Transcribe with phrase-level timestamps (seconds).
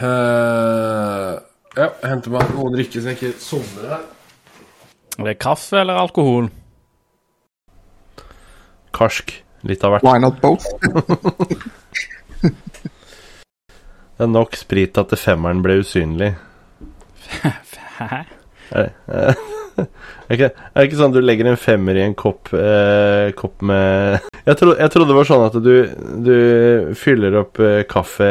[0.00, 1.32] Eh,
[1.76, 4.06] ja, jeg henter meg noe å drikke så jeg ikke sovner her.
[5.20, 6.48] Er det kaffe eller alkohol?
[8.96, 9.34] Karsk.
[9.68, 10.06] Litt av hvert.
[10.06, 10.64] Why not both?
[14.20, 16.34] Det er nok sprit til at femmeren ble usynlig.
[17.40, 18.18] Hæ?
[18.70, 18.90] Er det,
[20.28, 24.29] er det ikke sånn at du legger en femmer i en kopp, eh, kopp med
[24.46, 25.74] jeg, tro, jeg trodde det var sånn at du,
[26.26, 28.28] du fyller opp uh, kaffe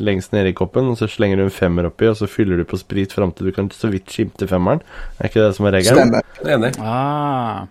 [0.00, 2.64] lengst nede i koppen, og så slenger du en femmer oppi, og så fyller du
[2.68, 4.80] på sprit fram til du kan så vidt skimte femmeren.
[5.18, 6.10] Er ikke det som er regelen?
[6.10, 6.54] Stemmer.
[6.56, 6.72] Enig.
[6.80, 7.66] Ah.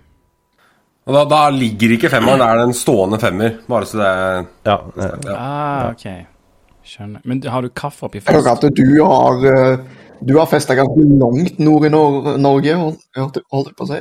[1.09, 3.55] Og da, da ligger ikke femmeren, da er det en stående femmer.
[3.69, 4.75] Bare så det er Ja.
[4.93, 5.37] eh, ja.
[5.37, 6.05] ah, ok.
[6.89, 7.21] Skjønner.
[7.25, 8.63] Men har du kaffe oppi Jeg hører først?
[8.69, 13.39] at du har uh, Du har festa ganske langt nord i Norge, holdt
[13.71, 13.99] jeg på å si.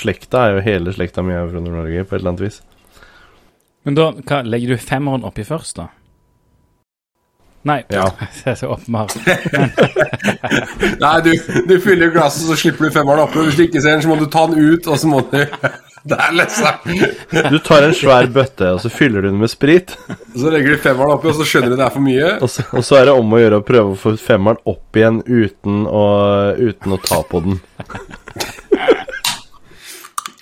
[0.00, 2.60] Slekta er jo hele slekta mi fra Nord-Norge, på et eller annet vis.
[3.86, 5.88] Men da hva, legger du femmeren oppi først, da?
[7.68, 8.06] Nei, Ja.
[8.44, 9.16] det er så åpenbart.
[11.04, 11.32] Nei, du,
[11.68, 13.44] du fyller glasset, så slipper du femmeren oppi.
[13.44, 15.38] Hvis du ikke ser den, så må du ta den ut, og så må du
[16.08, 19.92] Der, er liksom Du tar en svær bøtte, og så fyller du den med sprit.
[20.32, 22.30] Så legger du femmeren oppi, og så skjønner du det er for mye.
[22.40, 24.96] Og så, og så er det om å gjøre å prøve å få femmeren opp
[24.96, 26.06] igjen uten å,
[26.56, 27.60] uten å ta på den.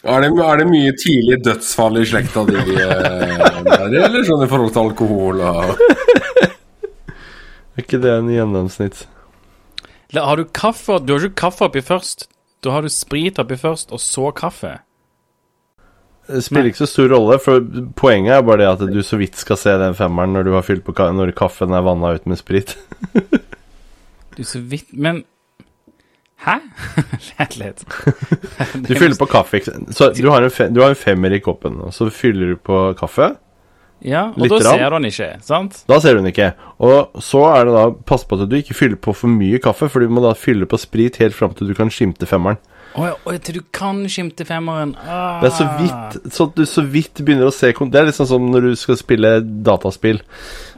[0.09, 3.45] Er det, er det mye tidlig dødsfall i slekta di, eh,
[3.85, 5.83] eller sånn i forhold til alkohol og
[7.77, 9.05] Er ikke det en gjennomsnitt?
[10.17, 12.27] Har du kaffe Du har ikke kaffe oppi først.
[12.65, 14.79] Da har du sprit oppi først, og så kaffe.
[16.29, 17.63] Det spiller ikke så stor rolle, for
[17.97, 20.67] poenget er bare det at du så vidt skal se den femmeren når du har
[20.67, 22.77] fylt på ka når kaffen er vanna ut med sprit.
[24.39, 25.25] Du så vidt Men
[26.45, 26.59] Hæ?
[27.39, 27.85] Vent litt.
[28.89, 29.61] Du fyller på kaffe.
[29.91, 32.89] Så du har, en du har en femmer i koppen, og så fyller du på
[32.99, 33.33] kaffe.
[34.05, 35.81] Ja, og Litt da ser du den ikke, sant?
[35.91, 36.53] Da ser du den ikke.
[36.87, 39.89] Og så er det da Pass på at du ikke fyller på for mye kaffe,
[39.91, 42.61] for du må da fylle på sprit helt fram til du kan skimte femmeren.
[42.99, 44.95] Å å ja, til du kan skimte femmeren.
[45.03, 45.43] Ah.
[45.43, 48.47] Det er så vidt Så du så vidt begynner å se Det er liksom som
[48.51, 49.35] når du skal spille
[49.67, 50.23] dataspill,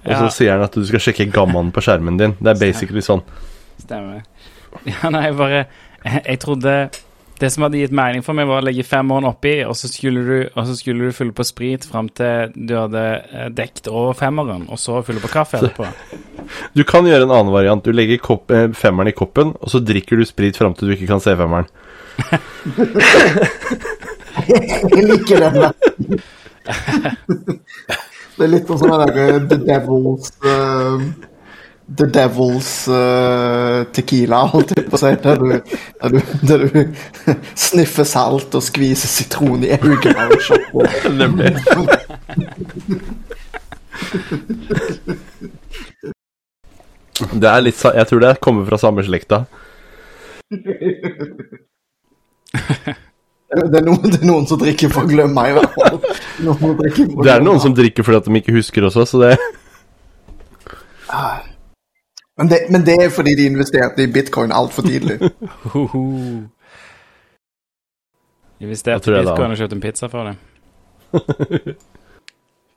[0.05, 0.29] og så Ja.
[0.29, 2.37] sier han at du skal sjekke gammaen på skjermen din.
[2.41, 3.23] Det er basically sånn.
[3.79, 4.25] Stemmer.
[4.91, 5.61] Ja, nei, jeg bare
[6.05, 6.75] jeg, jeg trodde
[7.41, 10.23] Det som hadde gitt mening for meg, var å legge femmeren oppi, og så skulle
[10.27, 14.13] du, og så skulle du fylle på sprit fram til du hadde eh, dekt over
[14.19, 15.89] femmeren, og så fylle på kaffe etterpå.
[16.77, 17.85] Du kan gjøre en annen variant.
[17.85, 20.97] Du legger kopp, eh, femmeren i koppen, og så drikker du sprit fram til du
[20.97, 21.69] ikke kan se femmeren.
[24.51, 25.73] Jeg liker den der.
[28.37, 29.13] Det er litt sånn
[29.51, 31.09] The Devils eh,
[31.97, 35.11] The Devils uh, tequila, holdt jeg på å si.
[35.25, 35.47] Der du,
[35.99, 36.77] der du, der du
[37.67, 40.29] sniffer salt og skviser sitron i øynene.
[40.31, 40.87] og shopper.
[41.19, 41.51] Nemlig.
[47.31, 49.43] Det er litt Jeg tror det kommer fra samme slekta.
[53.51, 55.99] Det er, noen, det er noen som drikker for å glemme, i hvert fall.
[56.39, 59.35] Det er noen som drikker fordi at de ikke husker også, så det
[62.41, 65.19] men det, men det er fordi de investerte i bitcoin altfor tidlig.
[68.61, 70.37] Investerte i bitcoin og kjøpte en pizza for det.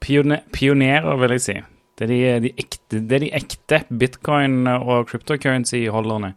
[0.03, 1.55] Pione pionerer, vil jeg si.
[1.99, 6.33] Det er de, de ekte, det er de ekte bitcoin- og cryptocurrency-holderne.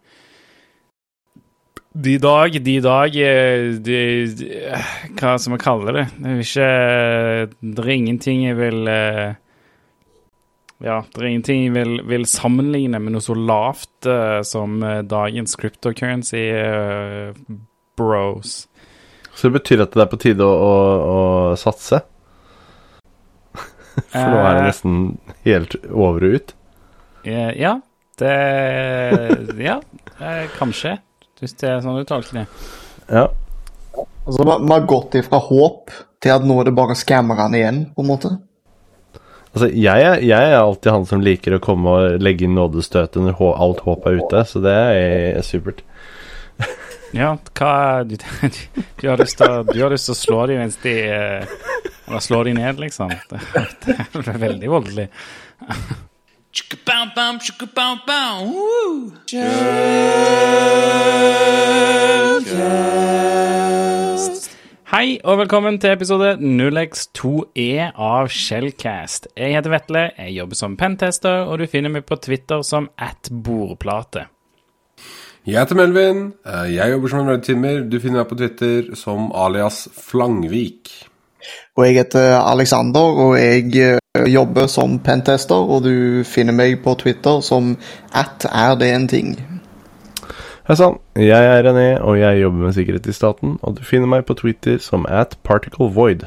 [1.97, 4.01] De dag, de dag de, de,
[5.17, 6.03] Hva skal vi kalle det?
[6.19, 9.39] Det er ikke Det er ingenting jeg vil eh,
[10.85, 15.01] Ja, det er ingenting jeg vil, vil sammenligne med noe så lavt uh, som eh,
[15.09, 17.33] dagens cryptocurrency uh,
[17.97, 18.67] bros.
[19.33, 20.75] Så det betyr at det er på tide å, å,
[21.15, 22.03] å satse?
[24.13, 24.99] For nå er det nesten
[25.47, 26.55] helt over og ut.
[27.25, 27.79] Uh, ja,
[28.21, 28.35] det
[29.57, 29.81] Ja,
[30.59, 30.99] kanskje.
[31.41, 32.45] Hvis det er sånn du tolker det.
[33.13, 33.27] Ja.
[33.97, 38.05] Altså, vi har gått ifra håp til at nå er det bare skammerne igjen, på
[38.05, 38.33] en måte.
[39.57, 43.17] Altså, jeg er, jeg er alltid han som liker å komme og legge inn nådestøtet
[43.25, 45.81] når alt håp er ute, så det er supert.
[47.17, 47.71] Ja, hva
[48.05, 48.59] du, du,
[49.01, 51.47] du, har lyst til, å- du har lyst til å slå dem mens de eh,
[52.07, 53.15] Eller slå dem ned, liksom.
[53.31, 53.41] Det,
[53.87, 55.09] det er veldig voldelig.
[64.97, 67.65] Hei og velkommen til episode 0x2E
[68.01, 69.27] av Shellcast.
[69.37, 73.29] Jeg heter Vetle, jeg jobber som pentester, og du finner meg på Twitter som at
[73.29, 74.23] bordplate.
[75.45, 76.33] Jeg heter Melvin.
[76.47, 77.85] eh, Jeg jobber som en rødtimer.
[77.91, 80.89] Du finner meg på Twitter som alias Flangvik.
[81.77, 86.95] Og jeg heter Alexander, og jeg eh, jobber som pentester, og du finner meg på
[86.95, 87.77] Twitter som
[88.15, 89.37] at er det en ting.
[90.67, 94.09] Hei sann, jeg er René, og jeg jobber med sikkerhet i staten, og du finner
[94.11, 96.25] meg på Twitter som at particlevoid.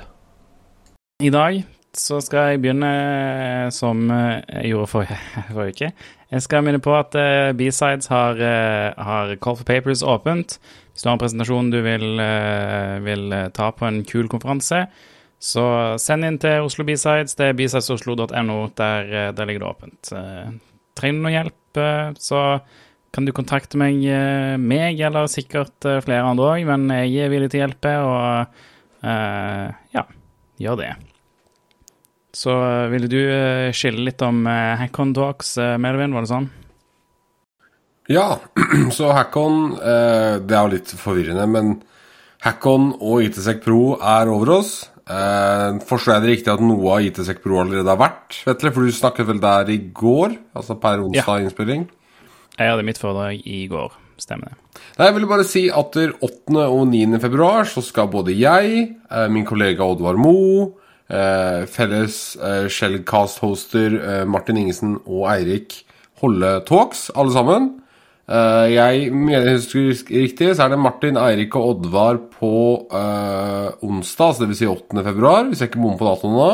[1.20, 1.58] I dag
[1.92, 5.20] så skal jeg begynne eh, som eh, jeg gjorde forrige,
[5.58, 5.92] forrige uke.
[6.32, 10.56] Jeg skal minne på at uh, B-Sides har, uh, har Call for Papers åpent.
[10.94, 14.86] Hvis du har en presentasjon du vil, uh, vil ta på en kul konferanse,
[15.36, 15.70] så
[16.00, 17.36] send inn til Oslo B-Sides.
[17.36, 18.62] Det er bsidesoslo.no.
[18.80, 20.14] Der, der ligger det åpent.
[20.96, 21.88] trenger du noe hjelp,
[22.24, 22.46] så
[23.16, 24.04] kan du kontakte meg,
[24.62, 29.06] meg eller sikkert flere andre òg, men jeg er villig til å hjelpe, og
[29.96, 30.04] ja,
[30.62, 30.92] gjør det.
[32.36, 32.54] Så
[32.92, 36.50] ville du uh, skille litt om uh, Hackon Talks, uh, Melvin, var det sånn?
[38.10, 38.28] Ja,
[38.98, 41.76] så Hackon Det er jo litt forvirrende, men
[42.42, 44.72] Hackon og ITSEC Pro er over oss.
[45.06, 48.72] Forstår jeg det riktig at noe av ITSEC Pro allerede har vært, Vetle?
[48.74, 50.34] For du snakket vel der i går?
[50.58, 51.46] Altså per onsdag ja.
[51.46, 51.84] innspilling?
[52.60, 53.96] Jeg hadde mitt foredrag i går.
[54.20, 54.82] Stemmer det.
[55.00, 56.66] Nei, Jeg vil bare si at 8.
[56.68, 57.20] og 9.
[57.24, 58.90] februar så skal både jeg,
[59.32, 60.74] min kollega Oddvar Moe
[61.10, 65.80] Eh, felles eh, Shellcast-hoster eh, Martin Ingesen og Eirik
[66.22, 67.70] holde talks, alle sammen.
[68.30, 72.52] jeg mener husker riktig, så er det Martin, Eirik og Oddvar på
[72.92, 74.60] onsdag, altså dvs.
[74.60, 75.02] Si 8.
[75.08, 76.50] februar, hvis jeg ikke bommer på datoen da.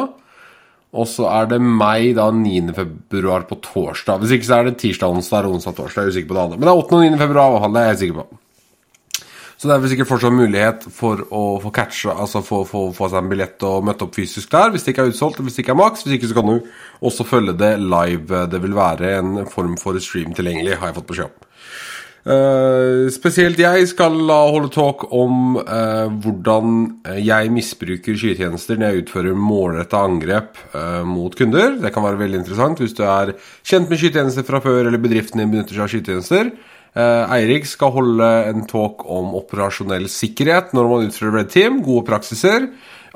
[0.95, 2.71] Og så er det meg da 9.
[2.77, 4.21] februar på torsdag.
[4.23, 6.01] Hvis ikke så er det tirsdag, onsdag onsdag, torsdag.
[6.01, 6.59] Jeg er usikker på det andre.
[6.59, 6.95] Men det er 8.
[6.95, 7.21] og 9.
[7.25, 8.41] februar, det er jeg sikker på.
[9.55, 13.07] Så det er vel sikkert fortsatt mulighet for å få catche, altså få, få, få,
[13.07, 15.63] seg en billett og møte opp fysisk der, hvis det ikke er utsolgt, hvis det
[15.63, 16.03] ikke er maks.
[16.03, 16.67] Hvis ikke så kan du
[17.07, 18.43] også følge det live.
[18.51, 21.54] Det vil være en form for stream tilgjengelig, har jeg fått beskjed om.
[22.25, 26.79] Uh, spesielt jeg skal holde talk om uh, hvordan
[27.21, 31.77] jeg misbruker skytjenester når jeg utfører målretta angrep uh, mot kunder.
[31.83, 35.43] Det kan være veldig interessant hvis du er kjent med skytjenester fra før, eller bedriften
[35.43, 36.55] din benytter seg av skytjenester.
[36.95, 42.05] Eh, Eirik skal holde en talk om operasjonell sikkerhet når man utfører Red Team, gode
[42.07, 42.69] praksiser.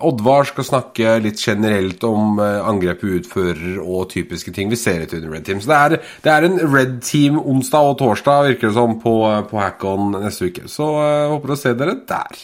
[0.06, 5.36] Oddvar skal snakke litt generelt om angrepet utfører og typiske ting vi ser etter under
[5.36, 5.60] Red Team.
[5.62, 9.16] Så det er, det er, en Red Team onsdag og torsdag, virker det som, på,
[9.50, 10.68] på Hackon neste uke.
[10.72, 12.42] Så uh, håper å se dere der.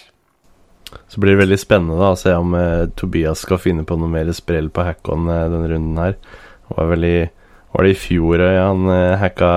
[1.11, 4.11] Så blir det veldig spennende da, å se om uh, Tobias skal finne på noe
[4.11, 6.17] mer sprell på Hackon uh, denne runden her.
[6.65, 7.17] Det var, veldig,
[7.75, 8.87] var det i fjor han
[9.21, 9.49] hacka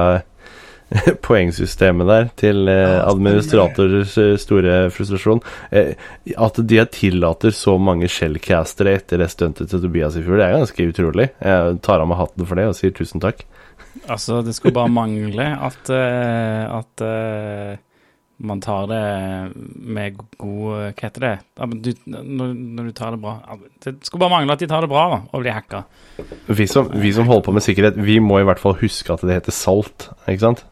[1.27, 5.43] poengsystemet der, til eh, administrators eh, store frustrasjon.
[5.71, 5.95] Eh,
[6.33, 10.57] at de tillater så mange shellcastere etter det stuntet til Tobias i fjor, det er
[10.57, 11.29] ganske utrolig.
[11.45, 13.45] Jeg tar av meg hatten for det og sier tusen takk.
[14.09, 17.03] Altså, det skulle bare mangle at, at
[18.39, 19.03] man tar det
[19.83, 21.33] med god Hva heter det?
[21.83, 23.35] Du, når, når, du tar det bra
[23.83, 25.83] Det skulle bare mangle at de tar det bra da, og blir hacka.
[26.47, 29.27] Vi som, vi som holder på med sikkerhet, vi må i hvert fall huske at
[29.27, 30.67] det heter salt, ikke sant?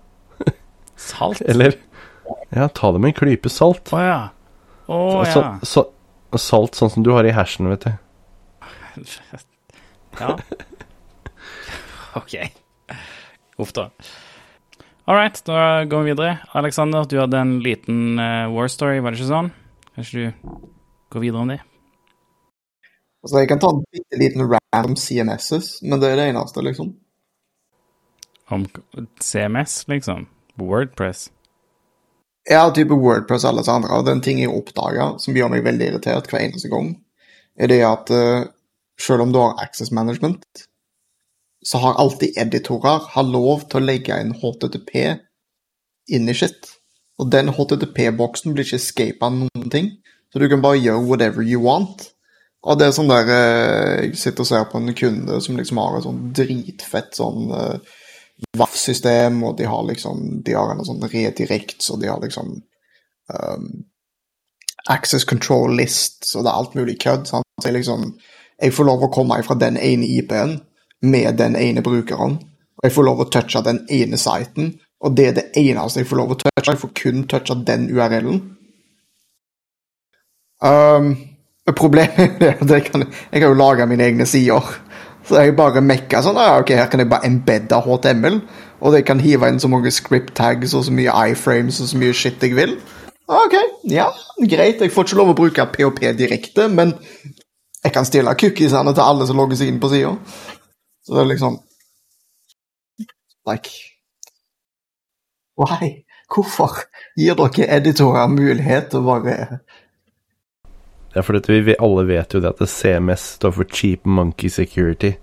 [0.96, 1.40] Salt?
[1.40, 1.76] Eller
[2.50, 3.92] Ja, ta det med en klype salt.
[3.92, 4.20] Å oh, ja.
[4.86, 5.52] Å så, ja.
[5.62, 5.84] Så,
[6.32, 7.92] så, salt sånn som du har i hersen, vet du.
[10.20, 10.36] ja.
[12.16, 12.34] OK.
[13.62, 13.90] Uff da.
[15.06, 16.38] All right, da går vi videre.
[16.58, 19.50] Alexander, du hadde en liten uh, war story, var det ikke sånn?
[19.94, 20.54] Kanskje du
[21.14, 21.60] går videre om det?
[23.22, 26.90] Altså, jeg kan ta en bitte liten random CMS-es, men det er det eneste, liksom.
[28.54, 28.66] Om
[29.22, 30.26] CMS, liksom?
[30.58, 31.30] Wordpress?
[32.46, 33.98] Ja, type Wordpress og alle disse andre.
[33.98, 36.92] Og den ting jeg oppdaga som gjør meg veldig irritert hver eneste gang,
[37.58, 38.46] er det at uh,
[39.00, 40.44] selv om du har access management,
[41.66, 44.92] så har alltid editorer har lov til å legge inn HTTP
[46.14, 46.70] inn i shit.
[47.18, 49.90] Og den HTTP-boksen blir ikke escapa noen ting,
[50.30, 52.12] så du kan bare gjøre whatever you want.
[52.66, 55.80] Og det er sånn der uh, Jeg sitter og ser på en kunde som liksom
[55.82, 57.96] har et sånn dritfett sånn uh,
[58.58, 62.56] VAF-system, og de har liksom De har en sånn redirekt, så de har liksom
[63.32, 63.68] um,
[64.88, 67.26] Access control list, så det er alt mulig kødd.
[67.26, 68.12] Så jeg liksom
[68.62, 70.60] Jeg får lov å komme fra den ene IP-en
[71.04, 72.38] med den ene brukeren,
[72.76, 74.70] og jeg får lov å touche den ene siten,
[75.04, 76.70] og det er det eneste jeg får lov å touche.
[76.70, 78.40] Jeg får kun touche den URL-en.
[80.64, 81.10] Um,
[81.76, 84.72] problemet er at jeg kan, jeg kan jo lage mine egne sider.
[85.26, 88.38] Så jeg bare mekka sånn ah, ok, her kan jeg bare embedde HTML.
[88.84, 91.98] Og jeg kan hive inn så mange script tags og så mye iframes og så
[91.98, 92.76] mye shit jeg vil.
[93.26, 93.56] Ok,
[93.90, 94.06] ja,
[94.38, 94.82] greit.
[94.84, 96.94] Jeg får ikke lov å bruke PHP direkte, men
[97.82, 100.14] jeg kan stille cookiesene til alle som logger seg inn på sida.
[101.06, 101.58] Så det er liksom
[103.46, 103.70] Like
[105.56, 106.02] Why?
[106.30, 106.82] Hvorfor
[107.16, 109.60] gir dere editorer mulighet til å bare
[111.16, 114.50] Ja, for dette, vi alle vet jo det at det CMS står for Cheap Monkey
[114.52, 115.14] Security.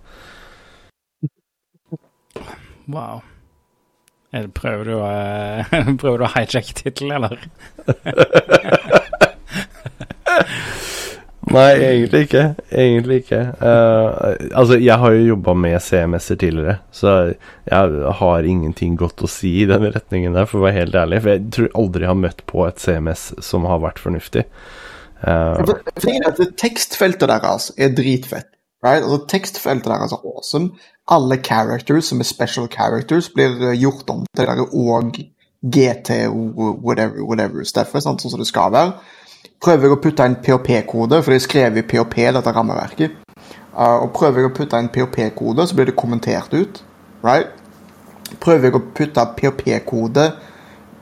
[2.90, 3.22] Wow.
[4.34, 5.70] Er Prøver du å eh,
[6.02, 7.38] Prøver du å hijacke tittelen, eller?
[11.54, 12.44] Nei, egentlig ikke.
[12.72, 13.42] Egentlig ikke.
[13.62, 17.36] Uh, altså, jeg har jo jobba med CMS-er tidligere, så
[17.70, 21.22] jeg har ingenting godt å si i den retningen der, for å være helt ærlig.
[21.22, 24.48] For jeg tror aldri jeg har møtt på et CMS som har vært fornuftig.
[25.28, 28.50] Eh, For, for det er at tekstfeltet deres er dritfett.
[28.84, 29.04] Right?
[29.04, 30.72] Altså, tekstfeltet deres er awesome.
[31.08, 35.16] Alle characters som er special characters, blir eh, gjort om til dere og
[35.64, 36.10] GT
[36.84, 38.98] whatever, whatever stuffet, sånn som det skal være.
[39.64, 43.20] Prøver jeg å putte inn PHP-kode, for det er skrevet i PHP, dette rammeverket.
[43.74, 46.82] Uh, og prøver jeg å putte inn PHP-kode, så blir det kommentert ut.
[47.24, 47.56] Right?
[48.44, 50.28] Prøver jeg å putte PHP-kode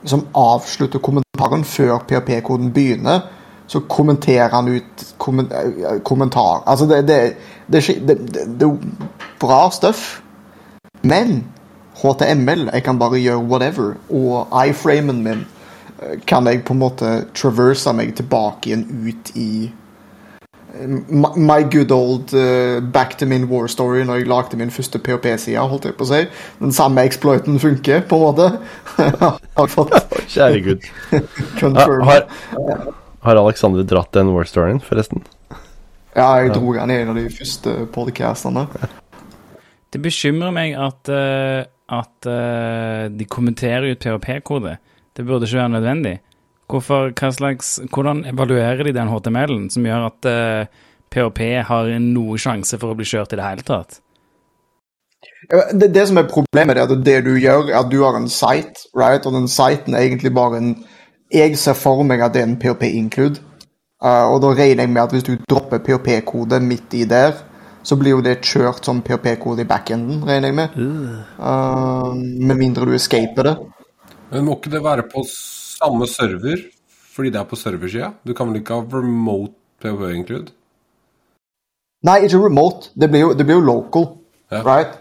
[0.05, 3.25] som avslutter kommentaren før PHP-koden begynner,
[3.67, 6.63] så kommenterer han ut eh, kommentar.
[6.65, 7.35] Altså, det, det,
[7.67, 7.81] det,
[8.59, 8.77] det, er
[9.39, 10.21] bra stuff.
[11.01, 11.43] Men
[12.01, 13.93] HTML, jeg kan bare gjøre whatever.
[14.09, 15.45] Og iframen min
[16.01, 19.71] eh, kan jeg på en måte traverse meg tilbake igjen ut i
[20.75, 20.89] eh,
[21.37, 22.35] my, good old
[22.93, 25.57] back to min war story når jeg lagde min første POP-side.
[25.57, 26.25] holdt jeg på å si.
[26.59, 28.51] Den samme exploiten funker, på en måte.
[29.57, 29.95] har fått
[30.27, 30.89] kjære gud.
[31.59, 32.03] confirm.
[32.03, 32.27] har,
[33.21, 35.23] har Alexander dratt den war storyen, forresten?
[36.15, 38.65] Ja, jeg dro den i en av de første podcastene.
[39.91, 44.77] Det bekymrer meg at, eh, at eh, de kommenterer ut PHP-kode.
[45.15, 46.17] Det burde ikke være nødvendig.
[46.71, 52.39] Hvorfor, hva slags, hvordan evaluerer de den HTML-en som gjør at uh, PHP har noe
[52.39, 53.97] sjanse for å bli kjørt i det hele tatt?
[55.51, 58.29] Det, det som er problemet, er at det du gjør, er at du har en
[58.31, 59.25] site, right?
[59.27, 60.71] og den siten er egentlig bare en
[61.31, 63.39] Jeg ser for meg at det er en PHP-include.
[64.01, 67.35] Uh, og da regner jeg med at hvis du dropper PHP-kode midt i der,
[67.83, 70.75] så blir jo det kjørt som PHP-kode i backenden, regner jeg med.
[71.37, 73.55] Uh, med mindre du escaper det.
[74.31, 76.65] Men må ikke det være på samme server?
[77.11, 78.11] Fordi det er på serversida?
[78.27, 80.51] Du kan vel ikke ha remote PHP include?
[82.07, 82.89] Nei, ikke remote.
[82.97, 84.07] Det blir jo, det blir jo local.
[84.51, 84.63] Ja.
[84.65, 84.97] Right?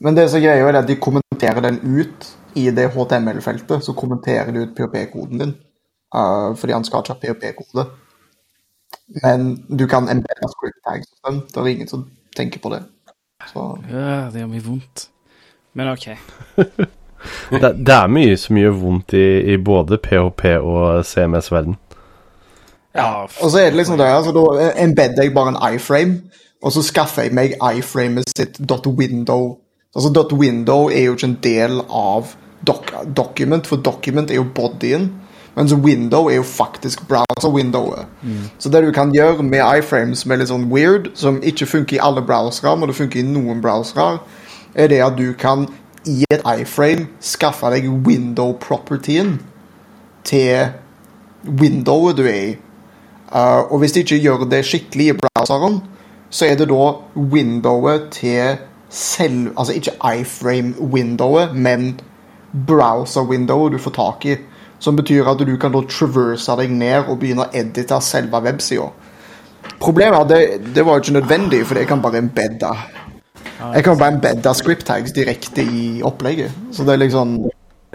[0.00, 3.82] Men det som er greia er at de kommenterer den ut i det HTML-feltet.
[3.82, 5.54] Så kommenterer de ut PHP-koden din.
[6.14, 7.86] Uh, fordi han skal ikke ha PHP-kode.
[9.22, 11.10] Men du kan embedde script tags.
[11.12, 11.40] og sånn.
[11.50, 12.06] Det er ingen som
[12.36, 12.84] tenker på det.
[13.52, 15.08] Så Ja, det gjør mye vondt.
[15.74, 16.12] Men OK.
[17.50, 21.78] Det, det er mye som gjør vondt i, i både PHP og CMS-verden.
[22.94, 26.20] Ja, Og så er det liksom det, altså da embedder jeg bare en iframe,
[26.62, 29.56] og så skaffer jeg meg iframet sitt .window.
[29.96, 32.34] Altså .window er jo ikke en del av
[32.66, 35.10] doc document, for document er jo bodyen,
[35.54, 38.06] mens window er jo faktisk browser-windowet.
[38.58, 41.96] Så det du kan gjøre med iframes som er litt sånn weird, som ikke funker
[41.96, 44.18] i alle browsere, men det funker i noen browsere,
[44.74, 45.68] er det at du kan
[46.04, 49.38] i et iframe skaffe deg window-propertyen
[50.24, 50.68] til
[51.44, 52.52] windowet du er i.
[53.34, 55.80] Uh, og hvis de ikke gjør det skikkelig i browseren,
[56.30, 58.56] så er det da windowet til
[58.94, 62.00] selv Altså ikke iframe-windowet, men
[62.66, 64.36] browser-windowet du får tak i.
[64.84, 68.90] Som betyr at du kan da traverse deg ned og begynne å edite selve websida.
[69.80, 72.72] Problemet er at det, det var jo ikke nødvendig, for jeg kan bare embedde.
[73.64, 76.52] Jeg kan bare embedde script tags direkte i opplegget.
[76.74, 77.38] Så det er liksom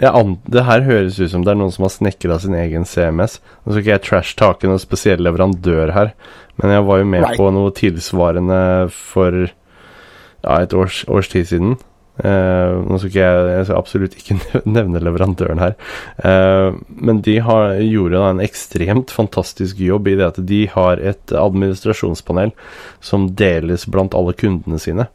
[0.00, 3.36] det her høres ut som det er noen som har snekra sin egen CMS.
[3.64, 6.14] Nå skal ikke jeg trash-take noen spesiell leverandør her,
[6.56, 7.36] men jeg var jo med Right.
[7.36, 11.76] på noe tilsvarende for ja, et års, års tid siden.
[12.20, 14.34] Eh, nå skal ikke jeg, jeg skal absolutt ikke
[14.76, 15.76] nevne leverandøren her,
[16.20, 21.32] uh, men de har, gjorde en ekstremt fantastisk jobb i det at de har et
[21.32, 22.52] administrasjonspanel
[23.04, 25.08] som deles blant alle kundene sine.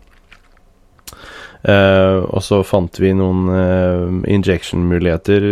[1.65, 3.47] Uh, og så fant vi noen
[4.29, 5.47] injection-muligheter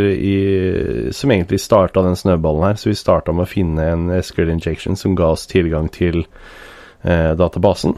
[1.13, 2.77] som egentlig starta den snøballen her.
[2.77, 6.22] Så vi starta med å finne en SQL injection som ga oss tilgang til
[7.03, 7.98] databasen.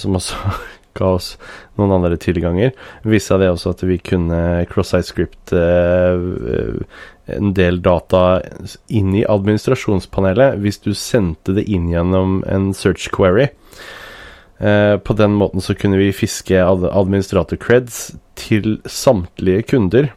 [0.00, 0.56] som også
[0.98, 1.32] ga oss
[1.78, 2.74] noen andre tilganger.
[3.06, 6.82] Viste det også at vi kunne cross-site script eh,
[7.38, 8.40] en del data
[8.88, 13.48] inn i administrasjonspanelet hvis du sendte det inn gjennom en search query.
[14.58, 20.12] Eh, på den måten så kunne vi fiske administrator creds til samtlige kunder.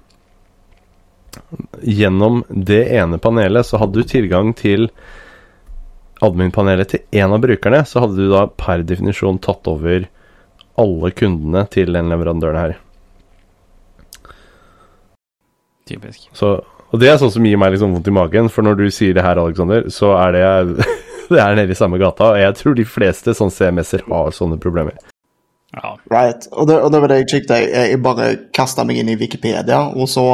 [1.81, 4.89] Gjennom det ene panelet så hadde du tilgang til
[6.21, 10.05] admin-panelet til én av brukerne, så hadde du da per definisjon tatt over
[10.81, 12.75] alle kundene til den leverandøren her.
[15.89, 16.27] Typisk.
[16.37, 16.57] Så,
[16.91, 19.15] og det er sånn som gir meg liksom vondt i magen, for når du sier
[19.17, 20.43] det her, Alexander, så er det
[21.31, 24.59] det er nede i samme gata, og jeg tror de fleste sånne CMS-er har sånne
[24.61, 24.99] problemer.
[25.71, 25.95] Ja.
[26.11, 26.49] Right.
[26.51, 27.53] Og det, og det var det jeg kikket.
[27.63, 30.25] Jeg, jeg bare kasta meg inn i Wikipedia, og så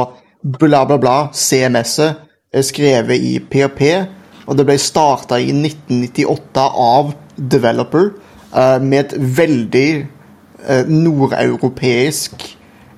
[0.42, 1.18] bla, bla, bla.
[1.34, 2.24] CMS-et
[2.54, 3.82] er skrevet i PHP,
[4.48, 9.90] og det ble starta i 1998 av Developer eh, med et veldig
[10.88, 12.44] nordeuropeisk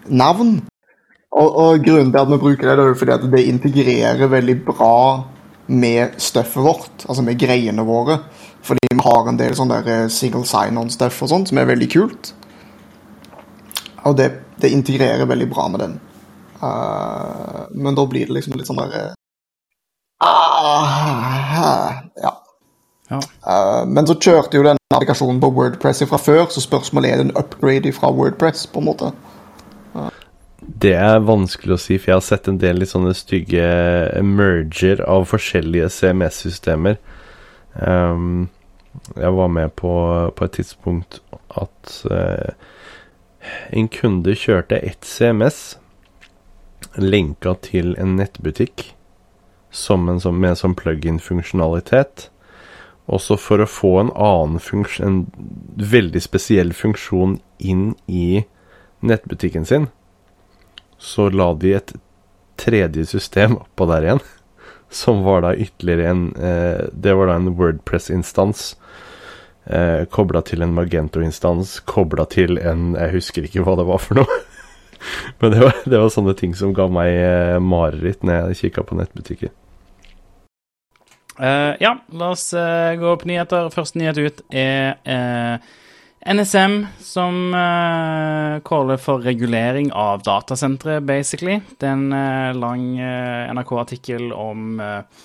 [0.08, 0.56] navn.
[1.30, 4.56] Og, og grunnen til at vi bruker det er jo fordi at det integrerer veldig
[4.66, 4.96] bra
[5.70, 8.18] med stuffet vårt, altså med greiene våre.
[8.66, 11.88] Fordi vi har en del sånn der eh, single sign-on-stuff og sånt, som er veldig
[11.92, 12.32] kult.
[14.08, 15.98] Og det, det integrerer veldig bra med den.
[16.60, 19.14] Uh, men da blir det liksom litt sånn der uh,
[20.20, 22.34] uh, Ja.
[23.10, 23.18] Ja.
[23.46, 27.28] Eh, men så kjørte jo den applikasjonen på Wordpress fra før, så spørsmålet er det
[27.28, 29.12] en upgrade fra Wordpress, på en måte.
[30.60, 33.64] Det er vanskelig å si, for jeg har sett en del litt sånne stygge
[34.24, 37.00] merger av forskjellige CMS-systemer.
[37.74, 38.48] Um,
[39.16, 39.92] jeg var med på,
[40.36, 41.20] på et tidspunkt
[41.58, 42.54] at uh,
[43.74, 45.60] en kunde kjørte ett CMS
[46.98, 48.90] lenka til en nettbutikk
[49.70, 52.28] som en, som, med en sånn plug-in-funksjonalitet.
[53.10, 58.44] Også for å få en annen funksjon, en veldig spesiell funksjon inn i
[59.02, 59.88] nettbutikken sin,
[61.00, 61.94] så la de et
[62.60, 64.22] tredje system oppå der igjen.
[65.00, 68.74] Som var da ytterligere en eh, Det var da en Wordpress-instans.
[69.64, 74.18] Eh, kobla til en Magento-instans, kobla til en Jeg husker ikke hva det var for
[74.22, 74.40] noe.
[75.40, 78.86] Men det var, det var sånne ting som ga meg eh, mareritt når jeg kikka
[78.88, 79.54] på nettbutikker.
[81.38, 83.70] Eh, ja, la oss uh, gå på nyheter.
[83.74, 85.70] Første nyhet ut er uh,
[86.20, 91.60] NSM som uh, caller for regulering av datasentre, basically.
[91.78, 95.22] Det er en eh, lang eh, NRK-artikkel om eh,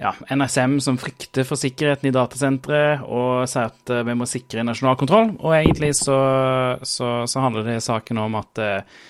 [0.00, 4.64] ja, NSM som frykter for sikkerheten i datasentre og sier at eh, vi må sikre
[4.64, 5.34] nasjonal kontroll.
[5.40, 6.20] Og egentlig så,
[6.82, 9.00] så, så handler det saken om at eh,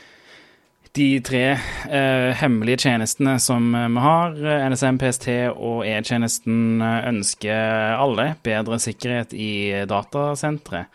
[0.96, 7.94] de tre eh, hemmelige tjenestene som eh, vi har, eh, NSM, PST og E-tjenesten, ønsker
[8.00, 9.52] alle bedre sikkerhet i
[9.90, 10.86] datasentre.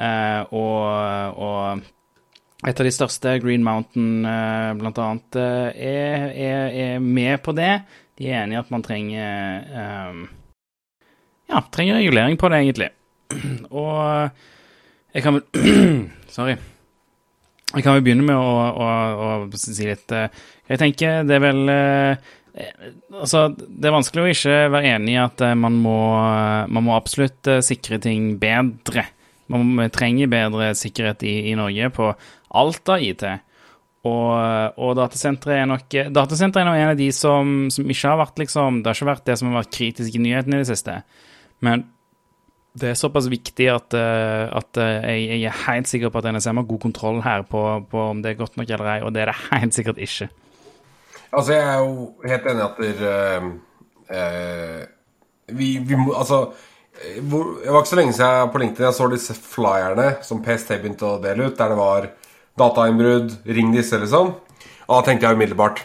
[0.00, 1.84] Eh, og, og
[2.64, 7.74] et av de største, Green Mountain annet, eh, er, er, er med på det.
[8.18, 10.24] De er enige at man trenger eh,
[11.52, 12.88] Ja, trenger regulering på det, egentlig.
[13.70, 14.30] Og
[15.14, 15.44] jeg kan vel
[16.34, 16.56] Sorry.
[17.74, 18.88] Jeg kan jo begynne med å, å,
[19.50, 22.32] å si litt eh, Jeg tenker det er vel eh,
[23.18, 25.98] Altså, det er vanskelig å ikke være enig i at eh, man må,
[26.70, 29.08] man må absolutt sikre ting bedre.
[29.50, 32.12] Man trenger bedre sikkerhet i, i Norge på
[32.54, 33.26] alt av IT.
[34.04, 34.30] Og,
[34.78, 38.90] og datasentre er nok er en av de som, som ikke har vært liksom Det
[38.90, 40.98] har ikke vært det som har vært kritisk i nyhetene i det siste.
[41.64, 41.86] Men
[42.74, 46.26] det er såpass viktig at, eh, at eh, jeg, jeg er helt sikker på at
[46.34, 49.14] NSM har god kontroll her på, på om det er godt nok eller ei, og
[49.14, 50.28] det er det helt sikkert ikke.
[51.34, 51.94] Altså, jeg er jo
[52.26, 53.14] helt enig at dere
[54.10, 54.82] uh,
[55.50, 56.40] vi, vi må Altså
[56.98, 60.06] eh, hvor, Det var ikke så lenge siden jeg på LinkedIn jeg så disse flyerne
[60.26, 62.08] som PST begynte å dele ut, der det var
[62.58, 64.34] datainnbrudd, ring disse, liksom.
[64.84, 65.80] Og da tenkte jeg umiddelbart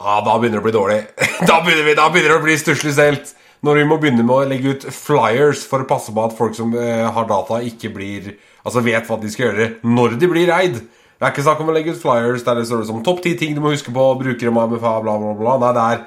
[0.00, 1.00] ah, Da begynner det å bli dårlig.
[1.48, 3.32] da, begynner vi, da begynner det å bli stusslig stelt.
[3.66, 6.54] Når vi må begynne med å legge ut flyers for å passe på at folk
[6.54, 8.36] som eh, har data, ikke blir
[8.68, 10.74] Altså vet hva de skal gjøre når de blir eid.
[11.18, 13.32] Det er ikke snakk om å legge ut flyers der det står som topp ti
[13.38, 15.54] ting du må huske på, brukere må bla, bla, bla.
[15.62, 16.02] Nei, det er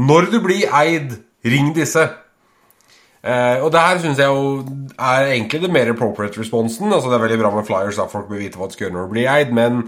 [0.00, 1.14] når du blir eid,
[1.46, 2.02] ring disse.
[3.20, 4.62] Eh, og det her syns jeg jo
[4.96, 6.88] er egentlig det mer appropriate responsen.
[6.92, 8.96] Altså Det er veldig bra med flyers, da folk bør vite hva de skal gjøre
[8.96, 9.54] når de blir eid.
[9.56, 9.82] Men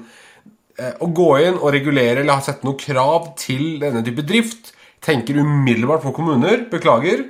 [0.78, 5.38] eh, å gå inn og regulere eller sette noe krav til denne type drift tenker
[5.42, 6.66] umiddelbart på kommuner.
[6.70, 7.24] Beklager.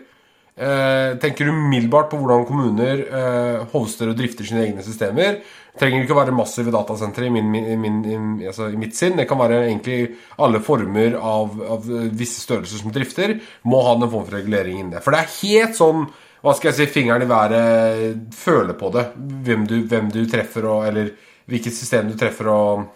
[0.53, 5.39] Eh, tenker umiddelbart på hvordan kommuner eh, hoster og drifter sine egne systemer.
[5.73, 7.49] Det trenger ikke å være massive datasentre i, min,
[7.81, 9.17] min, i- altså, i mitt sinn.
[9.17, 10.11] Det kan være egentlig
[10.45, 14.83] alle former av, av eh, visse størrelser som drifter, må ha den form for regulering
[14.83, 15.01] inni det.
[15.07, 16.05] For det er helt sånn
[16.43, 19.07] hva skal jeg si, fingeren i været, føle på det.
[19.47, 21.13] Hvem du, hvem du treffer, og, eller
[21.49, 22.89] hvilket system du treffer, og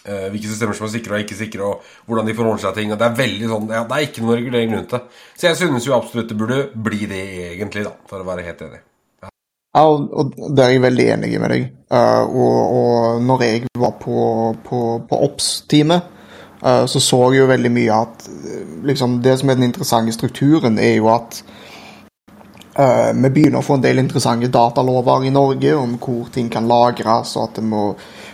[0.00, 2.92] hvilke systemer som er sikre og ikke sikre, og hvordan de forholder seg til ting.
[2.94, 5.02] og Det er veldig sånn, ja, det er ikke noe regulering rundt det.
[5.36, 8.64] Så jeg synes jo absolutt det burde bli det, egentlig, da, for å være helt
[8.64, 8.80] enig.
[9.70, 11.66] Ja, og, og det er jeg veldig enig med deg.
[11.94, 14.16] Uh, og, og når jeg var på,
[14.66, 16.08] på, på OBS-teamet,
[16.64, 20.14] uh, så så jeg jo veldig mye at eh, liksom, Det som er den interessante
[20.16, 21.42] strukturen, er jo at
[22.80, 26.68] Uh, vi begynner å få en del interessante datalover i Norge om hvor ting kan
[26.70, 27.80] lagres, og at det må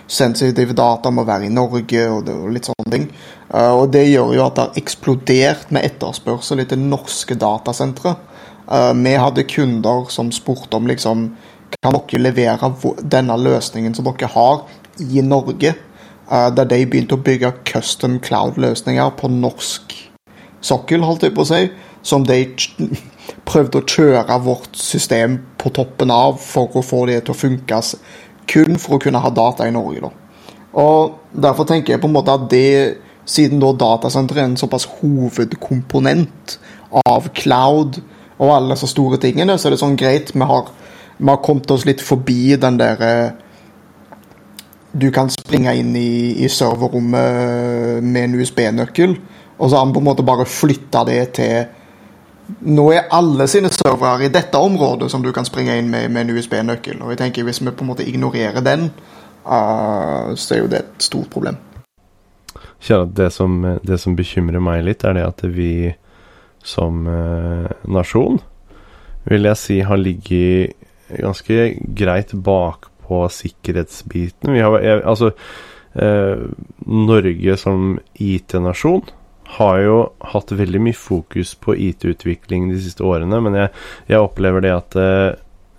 [0.06, 3.08] sensitive data må være i Norge og, litt sånne ting.
[3.50, 8.16] Eh, og det gjør jo at det har eksplodert med etterspørsel etter norske datasentre.
[8.70, 11.28] Eh, vi hadde kunder som spurte om liksom
[11.82, 12.68] Kan dere levere
[13.02, 14.60] denne løsningen som dere har,
[15.02, 15.74] i Norge?
[16.30, 19.94] Eh, der de begynte å bygge custom cloud-løsninger på norsk
[20.62, 21.66] sokkel, holdt jeg på å si.
[22.06, 22.44] Som de
[23.50, 27.82] prøvde å kjøre vårt system på toppen av for å få det til å funke
[28.48, 30.00] kun for å kunne ha data i Norge.
[30.04, 30.10] da.
[30.76, 32.96] Og Derfor tenker jeg på en måte at det,
[33.28, 36.58] siden da datasenteret er en såpass hovedkomponent
[37.06, 37.98] av cloud
[38.38, 40.70] og alle disse store tingene, så er det sånn greit, vi har,
[41.18, 43.42] vi har kommet oss litt forbi den der eh,
[44.96, 49.16] Du kan springe inn i, i serverrommet med en USB-nøkkel,
[49.58, 51.66] og så har han på en måte bare flytta det til
[52.46, 56.26] nå er alle sine servere i dette området som du kan springe inn med, med
[56.26, 57.00] en USB-nøkkel.
[57.02, 58.90] Og jeg tenker Hvis vi på en måte ignorerer den,
[59.44, 61.58] uh, så er jo det et stort problem.
[62.82, 65.94] Kjære, det som, det som bekymrer meg litt, er det at vi
[66.66, 68.40] som uh, nasjon,
[69.26, 70.76] vil jeg si, har ligget
[71.10, 74.54] ganske greit bakpå sikkerhetsbiten.
[74.54, 75.32] Vi har, altså,
[75.98, 76.46] uh,
[76.86, 79.06] Norge som IT-nasjon
[79.56, 79.96] har jo
[80.32, 83.72] hatt veldig mye fokus på IT-utvikling de siste årene, men jeg,
[84.10, 85.36] jeg opplever det at eh,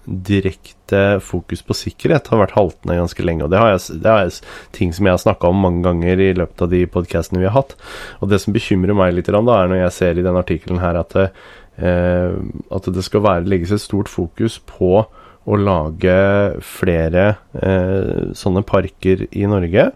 [0.07, 3.43] direkte fokus på sikkerhet har vært haltende ganske lenge.
[3.43, 4.31] Og det, jeg, det er
[4.75, 7.57] ting som jeg har snakka om mange ganger i løpet av de podkastene vi har
[7.57, 7.75] hatt.
[8.21, 11.01] Og det som bekymrer meg litt, da, er når jeg ser i denne artikkelen her
[11.03, 12.39] at, eh,
[12.79, 15.03] at det skal være, legges et stort fokus på
[15.47, 16.17] å lage
[16.65, 19.91] flere eh, sånne parker i Norge.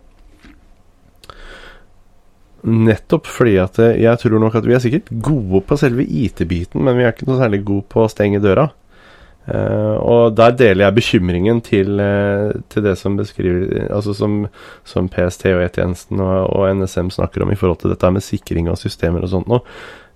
[2.61, 6.83] Nettopp fordi at eh, jeg tror nok at vi er sikkert gode på selve IT-biten,
[6.85, 8.67] men vi er ikke noe særlig gode på å stenge døra.
[9.41, 14.35] Uh, og der deler jeg bekymringen til, uh, til det som Altså som,
[14.85, 18.69] som PST og E-tjenesten og, og NSM snakker om i forhold til dette med sikring
[18.69, 19.65] av systemer og sånt noe.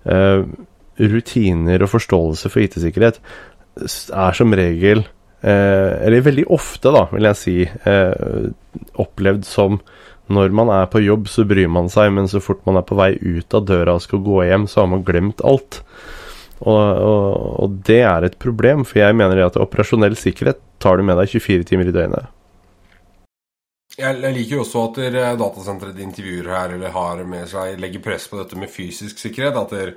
[0.06, 0.46] Uh,
[1.02, 3.18] rutiner og forståelse for IT-sikkerhet
[3.76, 5.02] er som regel
[5.44, 7.56] Eller veldig ofte, da, vil jeg si,
[8.96, 9.76] opplevd som
[10.32, 12.98] når man er på jobb, så bryr man seg, men så fort man er på
[12.98, 15.82] vei ut av døra og skal gå hjem, så har man glemt alt.
[16.56, 17.26] Og, og,
[17.62, 21.30] og det er et problem, for jeg mener at operasjonell sikkerhet tar du med deg
[21.36, 22.32] 24 timer i døgnet.
[23.96, 28.26] Jeg, liker jo også at dere datasenteret intervjuer her eller har med seg, legger press
[28.28, 29.56] på dette med fysisk sikkerhet.
[29.56, 29.94] At, der,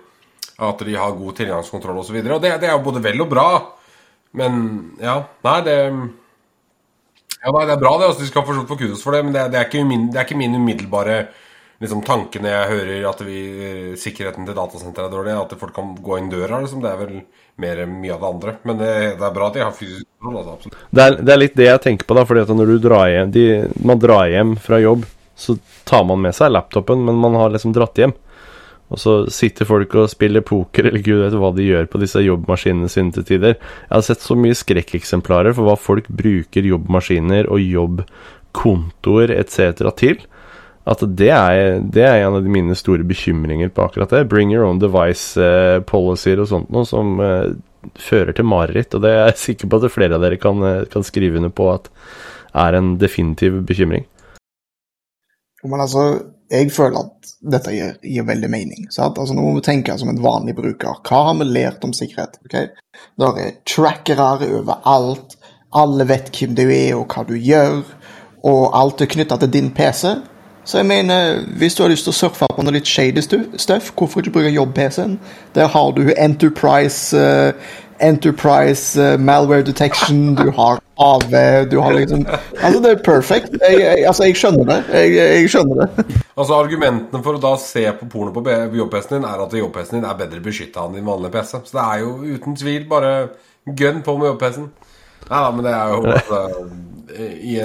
[0.69, 2.15] at de har god tilgangskontroll osv.
[2.15, 3.49] Og, så og det, det er jo både vel og bra.
[4.39, 4.61] Men
[5.01, 5.77] ja, nei, det
[7.43, 8.09] ja, nei, Det er bra, det.
[8.09, 9.23] altså De skal forstått få kudos for det.
[9.25, 11.19] Men det, det, er, ikke min, det er ikke min umiddelbare
[11.79, 13.43] liksom, tanke når jeg hører at vi,
[13.99, 15.35] sikkerheten til datasenteret er dårlig.
[15.37, 16.61] At folk kan gå inn døra.
[16.63, 16.83] Liksom.
[16.83, 17.15] Det er vel
[17.59, 18.55] mer mye av det andre.
[18.67, 20.55] Men det, det er bra at de har fysisk kontroll.
[20.55, 20.73] Altså.
[20.89, 22.25] Det er, det er litt det jeg tenker på, da.
[22.27, 23.47] fordi at når du drar hjem de,
[23.83, 25.07] Man drar hjem fra jobb,
[25.39, 25.55] så
[25.87, 28.15] tar man med seg laptopen, men man har liksom dratt hjem.
[28.89, 32.23] Og så sitter folk og spiller poker, eller gud vet hva de gjør på disse
[32.25, 33.55] jobbmaskinene sine til tider.
[33.59, 39.85] Jeg har sett så mye skrekkeksemplarer for hva folk bruker jobbmaskiner og jobbkontoer etc.
[39.99, 40.25] til.
[40.89, 44.23] At det er, det er en av mine store bekymringer på akkurat det.
[44.31, 47.51] Bring your own device-policyer og sånt noe som eh,
[47.99, 48.95] fører til mareritt.
[48.97, 51.53] Og det er jeg sikker på at flere av dere kan, eh, kan skrive under
[51.53, 51.91] på at
[52.57, 54.07] er en definitiv bekymring.
[55.61, 56.07] Men altså,
[56.49, 58.87] jeg føler at dette gir, gir veldig mening.
[58.89, 61.01] Altså, nå må vi tenke som en vanlig bruker.
[61.05, 62.39] Hva har vi lært om sikkerhet?
[62.45, 62.71] Okay?
[63.19, 65.37] Det er trackere overalt.
[65.77, 67.83] Alle vet hvem du er og hva du gjør.
[68.49, 70.15] Og alt er knytta til din PC.
[70.69, 73.93] Så jeg mener, hvis du har lyst til å surfe på noe litt shady stuff,
[73.97, 75.15] hvorfor ikke bruke jobb-PC-en?
[75.55, 77.53] Der har du Enterprise uh,
[77.99, 81.33] Enterprise uh, malware detection, du har AV,
[81.71, 83.53] du har liksom Altså, det er perfect.
[83.61, 84.79] Jeg, jeg, altså, jeg skjønner det.
[84.91, 86.05] Jeg, jeg skjønner det.
[86.35, 88.43] Altså Argumentene for å da se på porno på
[88.81, 91.53] jobb-PC-en din, er at jobb-PC-en din er bedre beskytta enn din vanlige PC.
[91.63, 93.13] Så det er jo uten tvil bare
[93.79, 94.67] gun på med jobb-PC-en.
[95.29, 96.41] Nei da, men det er jo altså,
[97.19, 97.55] i,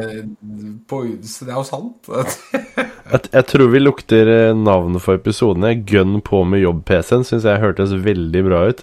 [0.90, 2.11] på, Det er jo sant.
[3.14, 5.75] Jeg, jeg tror vi lukter eh, navnet for episodene.
[5.87, 8.81] Gun på med jobb-PC-en syns jeg hørtes veldig bra ut.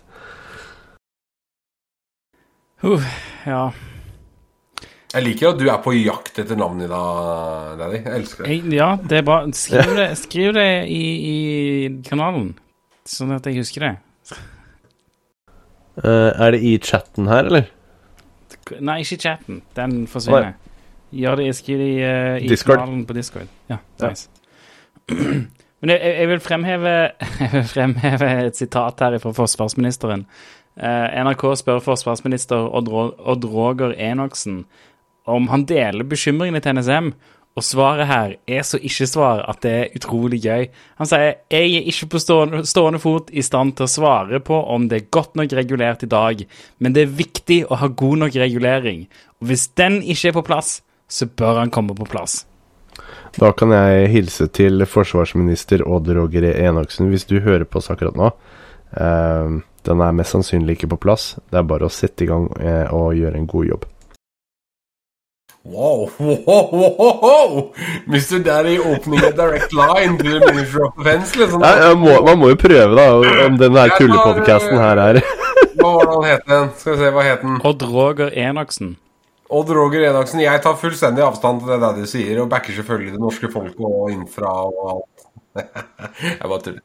[2.86, 3.08] Uh,
[3.48, 3.64] ja.
[5.12, 7.98] Jeg liker at du er på jakt etter navnet i dag, Daddy.
[8.00, 8.54] Jeg elsker det.
[8.54, 9.42] Jeg, ja, det er bra.
[9.60, 12.54] Skriv det, skriv det i, i kanalen,
[13.12, 13.92] sånn at jeg husker det.
[16.00, 17.68] Uh, er det i chatten her, eller?
[18.80, 19.58] Nei, ikke i chatten.
[19.76, 20.54] Den forsvinner.
[21.12, 22.80] Gjør det, skriv det i, uh, i Discord.
[22.80, 23.52] kanalen på Discord.
[23.68, 24.32] Ja, nice.
[25.82, 26.94] Men jeg, jeg vil fremheve,
[27.42, 30.24] jeg vil fremheve et sitat her fra forsvarsministeren.
[30.80, 32.88] Uh, NRK spør forsvarsminister Odd,
[33.20, 34.62] Odd Roger Enoksen
[35.32, 37.14] om han deler bekymringene til NSM
[37.60, 40.70] Og svaret her er så ikke-svar at det er utrolig gøy.
[41.02, 44.86] Han sier jeg er ikke på stående, fot i stand til å svare på om
[44.88, 46.46] det er godt nok regulert i dag,
[46.80, 49.04] men det er viktig å ha god nok regulering.
[49.42, 50.78] Og hvis den ikke er på plass,
[51.12, 52.46] så bør han komme på plass.
[53.36, 58.16] Da kan jeg hilse til forsvarsminister Odd Roger Enoksen hvis du hører på oss akkurat
[58.16, 58.32] nå.
[58.96, 61.34] Eh, den er mest sannsynlig ikke på plass.
[61.52, 63.88] Det er bare å sette i gang eh, og gjøre en god jobb.
[65.72, 67.74] Wow, wow, wow, wow.
[68.08, 68.44] Mr.
[68.44, 71.62] Daddy opening a direct line to the Minister of Defense, liksom.
[71.62, 73.06] Nei, må, man må jo prøve, da,
[73.46, 75.20] om den der tullepodkasten her er
[75.78, 76.72] Hva var det han het igjen?
[76.80, 77.60] Skal vi se, hva het den?
[77.70, 78.96] Odd Roger Enoksen.
[79.54, 80.42] Odd Roger Enoksen.
[80.42, 83.86] Jeg tar fullstendig avstand til det der du sier, og backer selvfølgelig det norske folket
[83.86, 85.28] og infra og alt.
[86.40, 86.82] jeg bare tuller.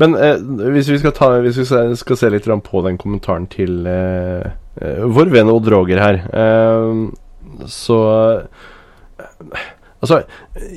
[0.00, 0.40] Men eh,
[0.72, 4.48] hvis, vi skal ta, hvis vi skal, skal se litt på den kommentaren til eh,
[4.80, 7.04] eh, vår venn Odd Roger her eh,
[7.70, 7.98] Så
[10.04, 10.18] Altså,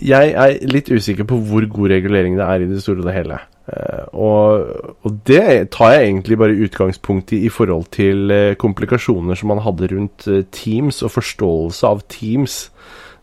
[0.08, 3.16] jeg er litt usikker på hvor god regulering det er i det store og det
[3.18, 3.40] hele.
[3.68, 4.70] Eh, og,
[5.04, 9.60] og, det tar jeg egentlig bare utgangspunkt i i forhold til eh, komplikasjoner som man
[9.66, 12.70] hadde rundt eh, Teams, og forståelse av Teams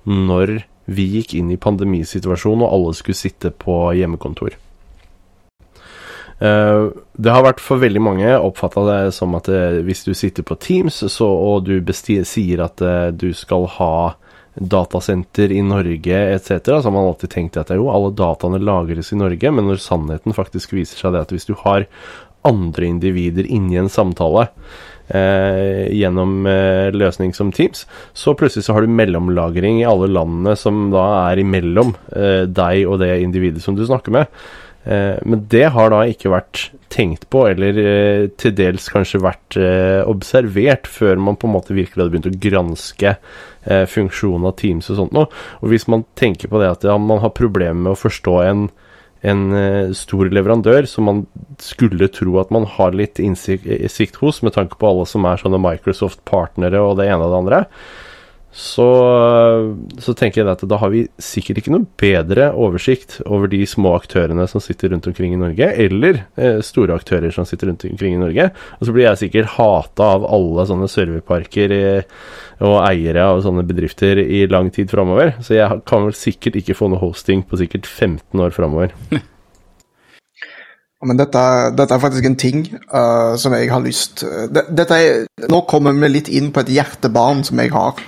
[0.05, 0.59] når
[0.93, 4.59] vi gikk inn i pandemisituasjonen og alle skulle sitte på hjemmekontor.
[6.45, 10.45] Uh, det har vært for veldig mange oppfatta det som at uh, hvis du sitter
[10.45, 13.95] på Teams så, og du sier at uh, du skal ha
[14.55, 19.19] datasenter i Norge etc., så har man alltid tenkt at jo, alle dataene lagres i
[19.19, 21.89] Norge, men når sannheten faktisk viser seg det at hvis du har
[22.45, 24.51] andre individer inni en samtale
[25.05, 26.47] gjennom
[26.97, 27.83] løsning som Teams,
[28.17, 31.93] så plutselig så har du mellomlagring i alle landene som da er imellom
[32.49, 34.31] deg og det individet som du snakker med.
[34.85, 39.57] Eh, men det har da ikke vært tenkt på, eller eh, til dels kanskje vært
[39.57, 43.19] eh, observert, før man på en måte virkelig hadde begynt å granske
[43.65, 45.31] funksjonen av Teams og sånt noe.
[45.65, 48.67] Og hvis man tenker på det at man har problemer med å forstå en,
[49.25, 49.45] en
[49.97, 51.23] stor leverandør som man
[51.65, 55.63] skulle tro at man har litt innsikt hos, med tanke på alle som er sånne
[55.65, 57.63] Microsoft-partnere og det ene og det andre,
[58.55, 58.87] så,
[59.99, 63.97] så, tenker jeg at da har vi sikkert ikke noe bedre oversikt over de små
[63.99, 68.15] aktørene som sitter rundt omkring i Norge, eller eh, store aktører som sitter rundt omkring
[68.15, 68.47] i Norge.
[68.79, 72.17] Og så blir jeg sikkert hata av alle sånne serverparker eh,
[72.63, 75.35] og eiere av sånne bedrifter i lang tid framover.
[75.43, 78.95] Så jeg kan vel sikkert ikke få noe hosting på sikkert 15 år framover.
[81.05, 81.41] Men dette,
[81.77, 82.63] dette, er faktisk en ting
[82.95, 87.43] uh, som jeg har lyst dette er, Nå kommer vi litt inn på et hjertebarn
[87.45, 87.99] som jeg har.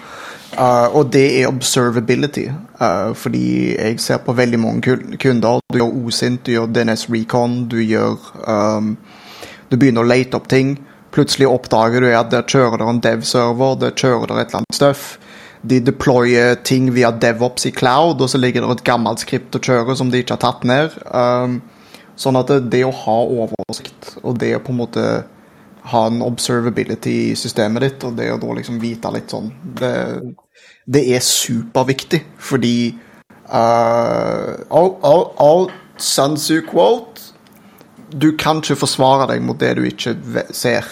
[0.57, 2.47] Uh, og det er observability.
[2.81, 5.61] Uh, fordi jeg ser på veldig mange kunder.
[5.73, 8.16] Du gjør OSINT, du gjør DNS Recon, du gjør
[8.49, 8.97] um,
[9.71, 10.77] Du begynner å lete opp ting.
[11.12, 14.79] Plutselig oppdager du at der kjører det en dev-server, der kjører det et eller annet
[14.79, 15.07] stuff.
[15.66, 19.62] De deployer ting via DevOps i cloud, og så ligger det et gammelt skript å
[19.62, 20.95] kjøre som de ikke har tatt ned.
[21.11, 21.61] Um,
[22.16, 25.07] sånn at det, det å ha oversikt, og det å på en måte
[25.87, 29.92] ha en observability i systemet ditt, og det å da liksom vite litt sånn Det,
[30.87, 32.94] det er superviktig, fordi
[33.49, 35.66] uh, all, all, all
[35.99, 37.33] Sansu quote
[38.12, 40.14] Du kan ikke forsvare deg mot det du ikke
[40.55, 40.87] ser.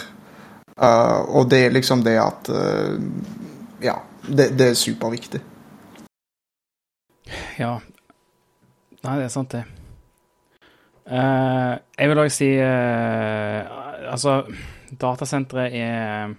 [0.74, 2.98] Uh, og det er liksom det at uh,
[3.83, 5.40] Ja, det, det, er superviktig.
[7.61, 7.76] Ja.
[9.04, 9.62] Nei, det er sant, det.
[11.04, 14.38] Uh, jeg vil òg si Altså
[15.00, 16.33] datasenteret er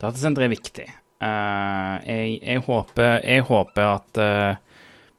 [0.00, 0.86] Datasenteret er viktig.
[1.18, 4.58] Uh, jeg, jeg, håper, jeg, håper, at uh,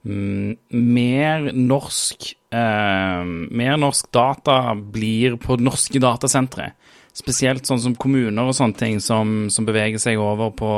[0.07, 6.71] mer norsk uh, Mer norsk data blir på norske datasentre.
[7.11, 10.71] Spesielt sånn som kommuner og sånne ting som, som beveger seg over på,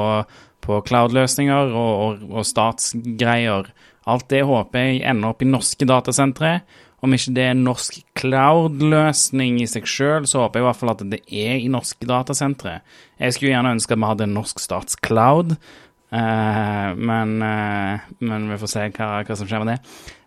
[0.66, 3.70] på cloud-løsninger og, og, og statsgreier.
[4.10, 6.62] Alt det håper jeg ender opp i norske datasentre.
[7.02, 10.80] Om ikke det er en norsk cloud-løsning i seg sjøl, så håper jeg i hvert
[10.82, 12.76] fall at det er i norske datasentre.
[13.18, 15.56] Jeg skulle gjerne ønske at vi hadde en norsk statscloud,
[16.14, 19.80] uh, men, uh, men, vi får se hva, hva som skjer med det.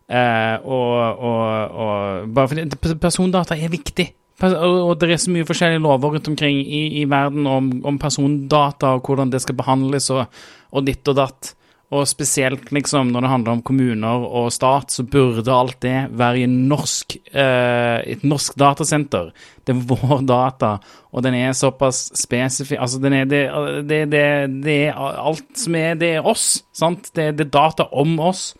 [0.04, 4.10] Uh, og, og, og, bare fordi persondata er viktig.
[4.42, 8.96] Og det er så mye forskjellige lover rundt omkring i, i verden om, om, persondata
[8.96, 10.26] og hvordan det skal behandles og,
[10.74, 11.54] og ditt og datt.
[11.92, 16.40] Og spesielt liksom når det handler om kommuner og stat, så burde alt det være
[16.42, 19.30] i norsk, eh, et norsk datasenter.
[19.64, 20.78] Det er vår data,
[21.12, 23.44] og den er såpass spesifikk Altså, den er det,
[23.88, 24.24] det, det,
[24.64, 27.12] det, er alt som er Det er oss, sant?
[27.14, 28.54] Det, er data om oss.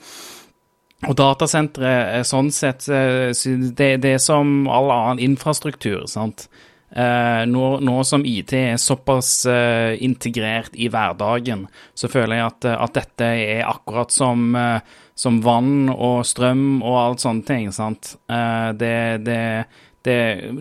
[1.09, 6.47] Og datasenteret er sånn sett eh, det, det er som all annen infrastruktur, sant.
[6.95, 12.69] Eh, nå, nå som IT er såpass eh, integrert i hverdagen, så føler jeg at,
[12.71, 14.79] at dette er akkurat som, eh,
[15.19, 17.73] som vann og strøm og alt sånne ting.
[17.75, 18.15] sant?
[18.31, 18.95] Eh, det,
[19.27, 19.43] det,
[20.07, 20.19] det,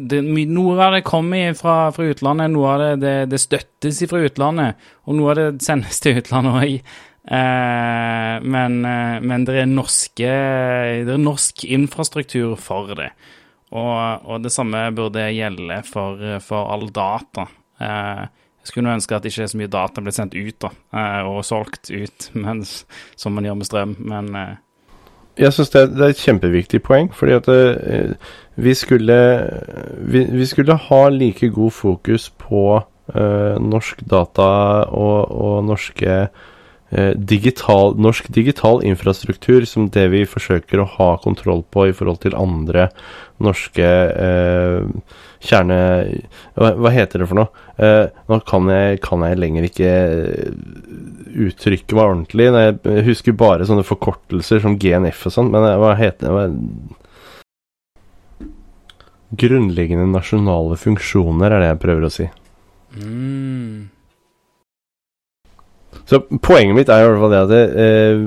[0.10, 4.26] det, noe av det kommer fra, fra utlandet, noe av det, det, det støttes fra
[4.26, 6.94] utlandet, og noe av det sendes til utlandet òg.
[7.24, 13.14] Eh, men, eh, men er norske Det er norsk infrastruktur for det.
[13.74, 17.48] Og, og det samme burde gjelde for, for all data.
[17.82, 18.26] Eh,
[18.64, 21.92] jeg skulle ønske at ikke så mye data ble sendt ut da, eh, og solgt
[21.92, 22.84] ut, mens,
[23.20, 24.54] som man gjør med strøm, men eh,
[25.42, 27.48] Jeg syns det, det, er et kjempeviktig poeng, fordi at
[28.54, 29.16] vi, skulle,
[29.98, 34.46] vi, vi, skulle ha like god fokus på norsk data
[34.94, 36.20] og, og norske
[37.18, 42.38] digital, norsk digital infrastruktur som det vi forsøker å ha kontroll på i forhold til
[42.38, 42.90] andre
[43.42, 44.84] norske eh,
[45.44, 45.78] kjerne...
[46.56, 47.64] Hva, hva, heter det for noe?
[47.78, 50.52] Eh, nå kan jeg, kan jeg, lenger ikke eh,
[51.48, 52.50] uttrykke meg ordentlig.
[52.54, 56.46] Jeg husker bare sånne forkortelser som GNF og sånn, men eh, hva heter det?
[59.44, 62.30] Grunnleggende nasjonale funksjoner er det jeg prøver å si.
[63.02, 63.90] Mm.
[66.10, 68.26] Så poenget mitt er i hvert fall det at det, eh,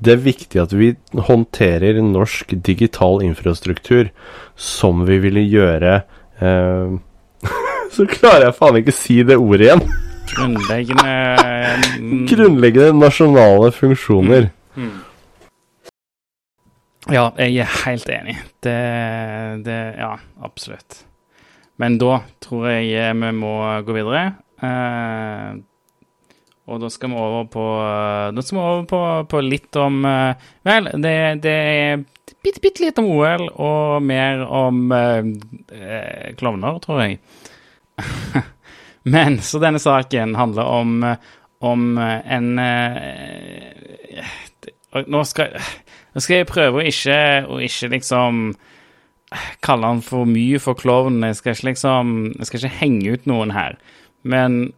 [0.00, 0.94] det er viktig at vi
[1.28, 4.08] håndterer norsk digital infrastruktur
[4.56, 6.00] som vi ville gjøre
[6.40, 6.96] eh,
[7.94, 9.84] Så klarer jeg faen ikke si det ordet igjen.
[10.30, 11.14] Grunnleggende
[11.98, 12.26] mm.
[12.30, 14.46] Grunnleggende nasjonale funksjoner.
[14.78, 14.84] Mm.
[14.86, 14.98] Mm.
[17.10, 18.36] Ja, jeg er helt enig.
[18.62, 18.76] Det,
[19.66, 20.12] det Ja,
[20.46, 21.02] absolutt.
[21.80, 24.24] Men da tror jeg vi må gå videre.
[24.62, 25.58] Uh,
[26.70, 27.66] og da skal vi over på,
[28.38, 29.02] skal vi over på,
[29.32, 32.02] på litt om eh, Vel, det, det er
[32.42, 35.30] bitte, bitte litt om OL og mer om eh,
[35.74, 37.18] eh, klovner, tror jeg.
[39.14, 40.96] Men så denne saken handler om,
[41.64, 44.32] om en eh,
[45.06, 45.56] nå, skal,
[46.14, 48.50] nå skal, jeg prøve å ikke, å ikke liksom
[49.64, 51.22] kalle han for mye for klovn.
[51.26, 53.78] Jeg skal ikke liksom Jeg skal ikke henge ut noen her.
[54.22, 54.72] Men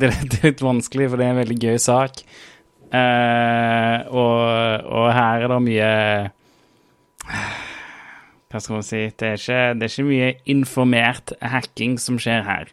[0.00, 2.24] det, er litt vanskelig, for det er en veldig gøy sak.
[2.94, 4.40] Uh, og,
[4.86, 5.86] og, her er det mye
[8.52, 12.44] Hva skal man si det er, ikke, det er ikke mye informert hacking som skjer
[12.46, 12.70] her.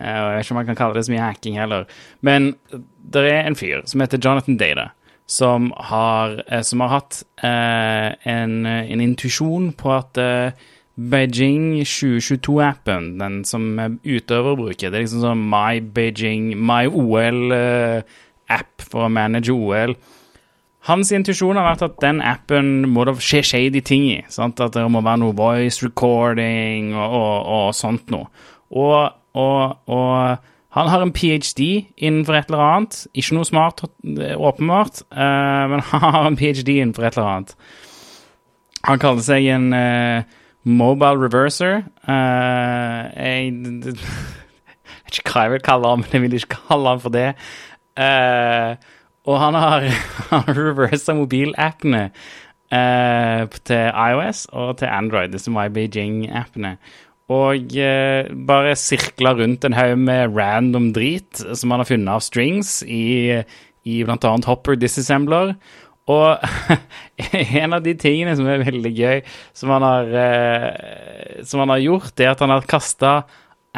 [0.00, 1.84] Uh, jeg vet ikke om man kan kalle det så mye hacking heller.
[2.24, 4.86] Men det er en fyr som heter Jonathan Data,
[5.28, 10.24] som har, uh, som har hatt en, en intuisjon på at
[11.08, 13.68] Beijing 2022-appen, den som
[14.04, 14.90] utøvere bruker.
[14.90, 18.04] Det er liksom sånn My Beijing, My OL-app
[18.50, 19.94] eh, for å manage OL.
[20.88, 24.20] Hans intuisjon har vært at den appen må det skje shady ting i.
[24.32, 24.60] Sant?
[24.64, 28.30] At det må være noe voice recording og, og, og sånt noe.
[28.70, 31.68] Og, og, han har en ph.d.
[31.98, 32.98] innenfor et eller annet.
[33.12, 33.82] Ikke noe smart,
[34.36, 36.76] åpenbart, uh, men han har en ph.d.
[36.76, 37.56] innenfor et eller annet.
[38.88, 41.84] Han kaller seg en uh, Mobile reverser.
[42.04, 47.02] Uh, jeg vet ikke hva jeg vil kalle han, men jeg vil ikke kalle han
[47.02, 47.28] for det.
[47.96, 48.76] Uh,
[49.28, 49.86] og han har,
[50.32, 56.76] han reversa mobilappene uh, til iOS og til Android, disse My Beijing-appene.
[57.30, 57.76] Og
[58.48, 63.38] bare sirkla rundt en haug med random drit som han har funnet av strings i,
[63.86, 64.32] i bl.a.
[64.48, 65.52] Hopper Disassembler.
[66.08, 66.40] Og
[67.62, 69.20] en av de tingene som er veldig gøy,
[69.56, 73.12] som han har, eh, som han har gjort, er at han har kasta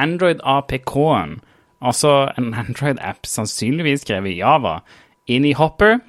[0.01, 1.41] Android APK-en,
[1.83, 4.81] altså en Android-app sannsynligvis skrevet i Java,
[5.31, 6.01] inn i Hopper.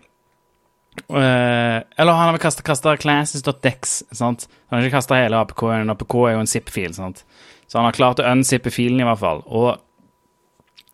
[1.10, 4.04] Uh, eller han har kasta classes.dex.
[4.20, 4.38] Han
[4.70, 5.90] har ikke kasta hele APK-en.
[5.90, 6.94] APK er jo en zip-fil.
[6.94, 9.42] Så han har klart å unzippe filen, i hvert fall.
[9.50, 9.82] Og,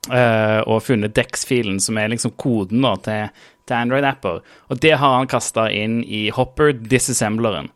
[0.07, 4.41] uh, og funnet dex-filen, som er liksom koden da, til, til Android-apper.
[4.69, 7.71] Og det har han kasta inn i Hopper disassembleren.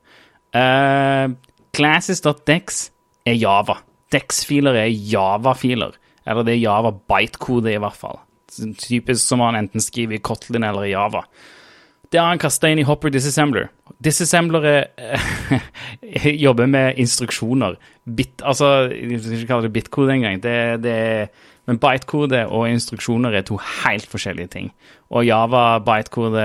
[0.53, 1.34] Uh,
[1.73, 2.88] Classes.dex
[3.25, 3.79] er Java.
[4.13, 5.95] Dex-filer er Java-filer.
[6.27, 8.21] Eller det er Java byte-kode, i hvert fall.
[8.53, 11.23] Typisk som han enten skriver i Kotlin eller i Java.
[12.13, 13.71] Det har han kasta inn i Hopper Disassembler.
[14.06, 17.79] Disassemblere eh, jobber med instruksjoner.
[18.06, 20.38] Bit, altså, jeg skal ikke kalle det bitkode engang.
[20.43, 20.53] Det,
[20.84, 21.32] det er
[21.67, 24.72] men bytekode og instruksjoner er to helt forskjellige ting.
[25.14, 26.43] Og Java bytekode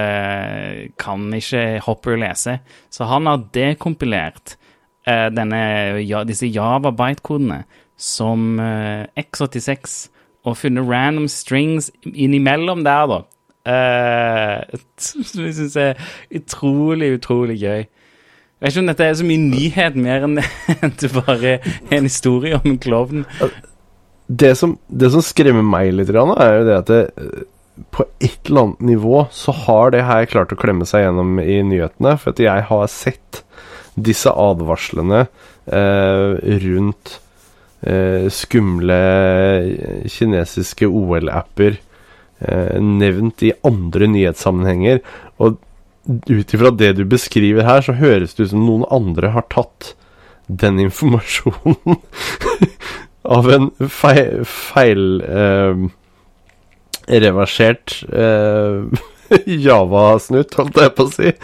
[1.00, 2.58] kan ikke Hopper lese,
[2.90, 4.54] så han har dekompilert
[5.08, 5.62] eh, denne,
[6.28, 7.64] disse Java bytekodene
[7.98, 10.06] som eh, x86
[10.46, 13.20] og funnet random strings innimellom der, da.
[13.68, 17.86] Eh, som jeg syns er utrolig, utrolig gøy.
[18.58, 20.38] Jeg vet ikke om dette er så mye nyhet mer enn
[21.00, 21.58] det bare
[21.94, 23.26] en historie om en klovn.
[24.28, 27.46] Det som, det som skremmer meg litt, er jo det at det, eh,
[27.90, 31.60] på et eller annet nivå så har det her klart å klemme seg gjennom i
[31.66, 32.16] nyhetene.
[32.20, 33.42] For at jeg har sett
[33.98, 37.18] disse advarslene eh, rundt
[37.82, 38.98] eh, skumle
[40.10, 45.02] kinesiske OL-apper eh, nevnt i andre nyhetssammenhenger.
[45.42, 45.58] Og
[46.28, 49.94] ut ifra det du beskriver her, så høres det ut som noen andre har tatt
[50.48, 51.98] den informasjonen
[53.28, 55.82] av en feil, feil eh,
[57.08, 59.04] reversert eh,
[59.66, 61.34] Java-snutt, holdt jeg på å si.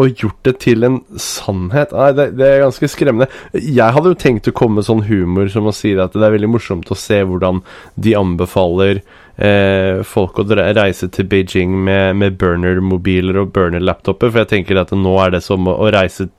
[0.00, 1.90] Og gjort det til en sannhet.
[1.92, 3.28] Nei, det, det, er ganske skremmende.
[3.52, 6.36] Jeg hadde jo tenkt å komme med sånn humor som å si at det er
[6.38, 7.60] veldig morsomt å se hvordan
[8.00, 9.02] de anbefaler
[9.36, 14.32] eh, folk å reise til Beijing med, med burner-mobiler og burner-laptoper.
[14.32, 16.36] For jeg tenker at nå er det som å reise til,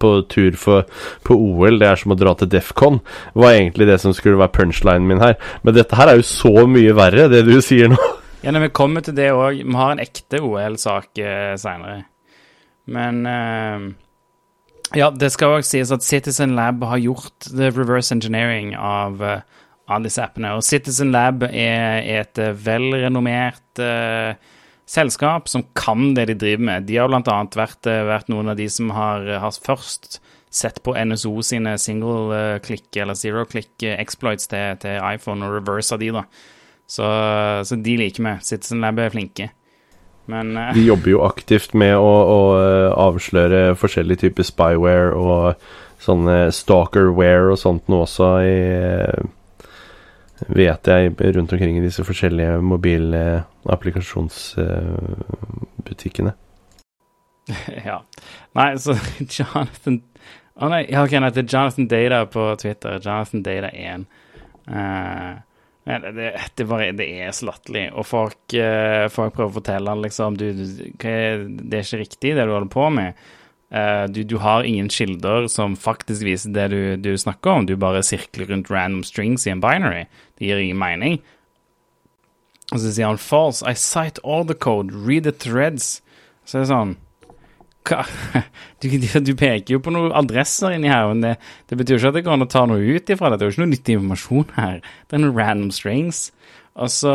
[0.00, 0.86] på tur for,
[1.26, 3.00] på OL, det er som å dra til Defcon,
[3.34, 5.36] var egentlig det som skulle være punchlinen min her.
[5.64, 7.98] Men dette her er jo så mye verre, det du sier nå.
[8.40, 12.06] Ja, når vi kommer til det òg Vi har en ekte OL-sak eh, seinere.
[12.88, 13.90] Men eh,
[14.96, 19.36] Ja, det skal òg sies at Citizen Lab har gjort the reverse engineering av, uh,
[19.86, 20.56] av disse appene.
[20.58, 24.34] Og Citizen Lab er, er et uh, velrenommert uh,
[24.90, 26.88] selskap som kan det de driver med.
[26.88, 27.38] De har bl.a.
[27.54, 30.18] Vært, vært noen av de som har, har først
[30.50, 36.24] sett på NSO sine single-click eller zero-click exploits til, til, iPhone og reversa de, da.
[36.90, 37.06] Så,
[37.62, 38.34] så de liker vi.
[38.42, 39.52] Citizen Lab er flinke.
[40.30, 45.62] Men uh, De jobber jo aktivt med å, å eh, avsløre forskjellige typer spyware og
[46.00, 49.30] sånne stalkerware og sånt nå også i eh,
[50.48, 56.32] Vet jeg rundt omkring i disse forskjellige mobile applikasjonsbutikkene.
[57.88, 57.98] ja.
[58.56, 58.94] Nei, så
[59.36, 60.02] Jonathan
[60.60, 63.00] Å oh, nei, ok, det heter Jonathan Data på Twitter.
[63.00, 64.04] Jonathan Data 1.
[64.68, 65.40] Uh,
[65.88, 67.86] det, det, bare, det er så latterlig.
[67.96, 70.64] Og folk, uh, folk, prøver å fortelle liksom du, du,
[71.00, 73.16] er, Det er ikke riktig, det du holder på med.
[73.70, 77.66] Uh, du, du, har ingen kilder som faktisk viser det du, du, snakker om.
[77.66, 80.08] Du bare sirkler rundt random strings i en binary.
[80.38, 81.20] Det gir ingen mening.
[82.72, 83.62] Og så sier han false.
[83.62, 84.90] I cite all the code.
[84.94, 86.00] Read the threads.
[86.44, 86.96] Så er det sånn?
[88.80, 91.32] Du, du, peker jo på noen adresser inni her, men det,
[91.68, 93.40] det, betyr jo ikke at det går an å ta noe ut ifra det.
[93.40, 94.76] Det er jo ikke noe nyttig informasjon her.
[95.08, 96.20] Det er noen random strings.
[96.80, 97.14] Og så,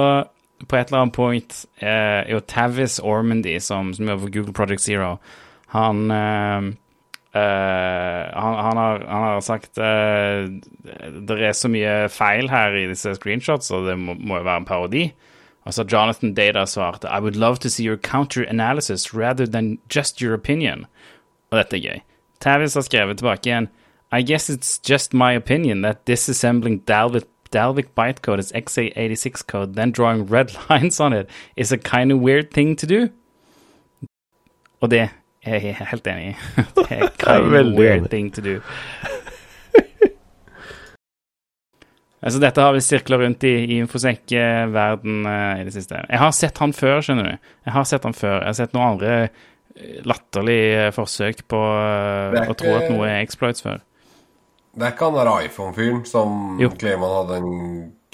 [0.65, 4.55] på et eller annet point, eh, er jo Tavis Ormandy, som, som jobber for Google
[4.57, 5.15] Project Zero,
[5.75, 6.73] han eh,
[7.35, 7.41] Uh,
[8.31, 10.47] han, han, har, han, har, sagt uh,
[11.27, 14.61] det er så mye feil her i disse screenshots, og det må, må jo være
[14.61, 15.01] en parodi.
[15.67, 20.33] Altså Jonathan Data svarte I would love to see your counter-analysis rather than just your
[20.33, 20.85] opinion.
[21.51, 21.99] Og dette er gøy.
[22.39, 23.67] Tavis har skrevet tilbake igjen
[24.13, 29.91] I guess it's just my opinion that disassembling Dalvik, Dalvik bytecode as XA86 code, then
[29.91, 33.09] drawing red lines on it, is a kind of weird thing to do.
[34.81, 35.09] Og det
[35.45, 36.35] er helt enig
[36.77, 38.59] det er kind of weird thing to do.
[42.25, 45.99] Altså, dette har vi sirkla rundt i, i Infosec-verden uh, i det siste.
[46.09, 47.49] Jeg har sett han før, skjønner du.
[47.67, 48.39] Jeg har sett han før.
[48.39, 53.19] Jeg har sett noen andre eh, latterlige forsøk på uh, å tro at noe er
[53.19, 53.83] exploits før.
[54.73, 57.53] Det er ikke han der iPhone-fyren som Kleman hadde en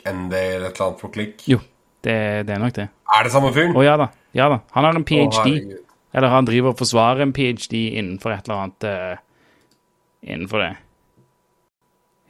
[0.01, 1.47] ND eller et eller annet for klikk?
[1.47, 1.61] Jo,
[2.03, 2.17] det,
[2.49, 2.89] det, er nok det.
[3.15, 3.77] Er det samme fyren?
[3.79, 4.11] Å ja da.
[4.35, 4.59] Ja da.
[4.75, 5.79] Han har en ph.d.
[6.13, 7.75] Eller han driver og forsvarer en ph.d.
[7.97, 9.17] innenfor et eller annet uh,
[10.23, 10.71] innenfor det.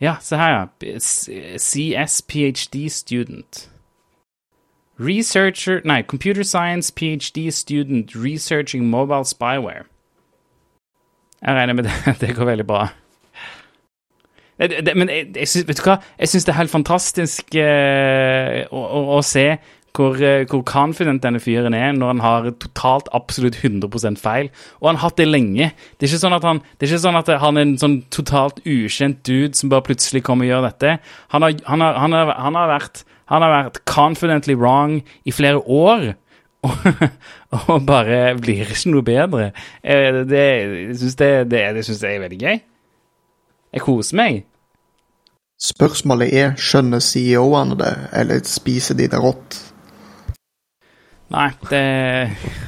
[0.01, 0.65] Ja, se her, ja.
[1.57, 2.89] CS ph.d.
[2.89, 3.69] student.
[4.99, 7.51] Researcher Nei, computer science ph.d.
[7.51, 9.83] student researching mobile spyware.
[11.41, 12.87] Jeg regner med det, det går veldig bra.
[14.59, 15.95] Det, det, men jeg, jeg syns, vet du hva?
[16.19, 19.45] Jeg syns det er helt fantastisk uh, å, å, å, se
[19.95, 24.49] hvor, eh, hvor confident denne fyren er når han har totalt absolutt 100% feil.
[24.79, 25.71] Og han har hatt det lenge.
[25.97, 27.97] Det er ikke sånn at han, det er, ikke sånn at han er en sånn
[28.13, 30.97] totalt ukjent dude som bare plutselig kommer og gjør dette.
[31.35, 36.13] Han har, han har, han har, han har vært, vært confidently wrong i flere år.
[37.71, 39.49] og bare blir ikke noe bedre.
[39.81, 40.45] Eh, det,
[40.99, 42.61] syns jeg, jeg er veldig gøy.
[43.71, 44.43] Jeg koser meg.
[45.61, 49.59] Spørsmålet er skjønner CEO-ene det, eller spiser de det rått?
[51.31, 51.81] Nei, det,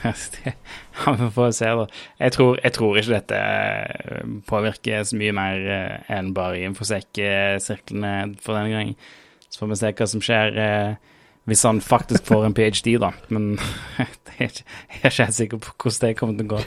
[0.03, 0.53] det
[1.19, 1.85] Vi får se, da.
[2.21, 8.13] Jeg tror, jeg tror, ikke dette eh, påvirker så mye mer eh, enn bare infosekk-sirklene
[8.43, 8.93] for denne gang.
[9.49, 11.13] Så får vi se hva som skjer eh,
[11.49, 13.11] hvis han faktisk får en ph.d., da.
[13.33, 13.57] Men
[14.39, 14.51] jeg er
[15.01, 16.61] ikke helt sikker på hvordan det kommer til å gå.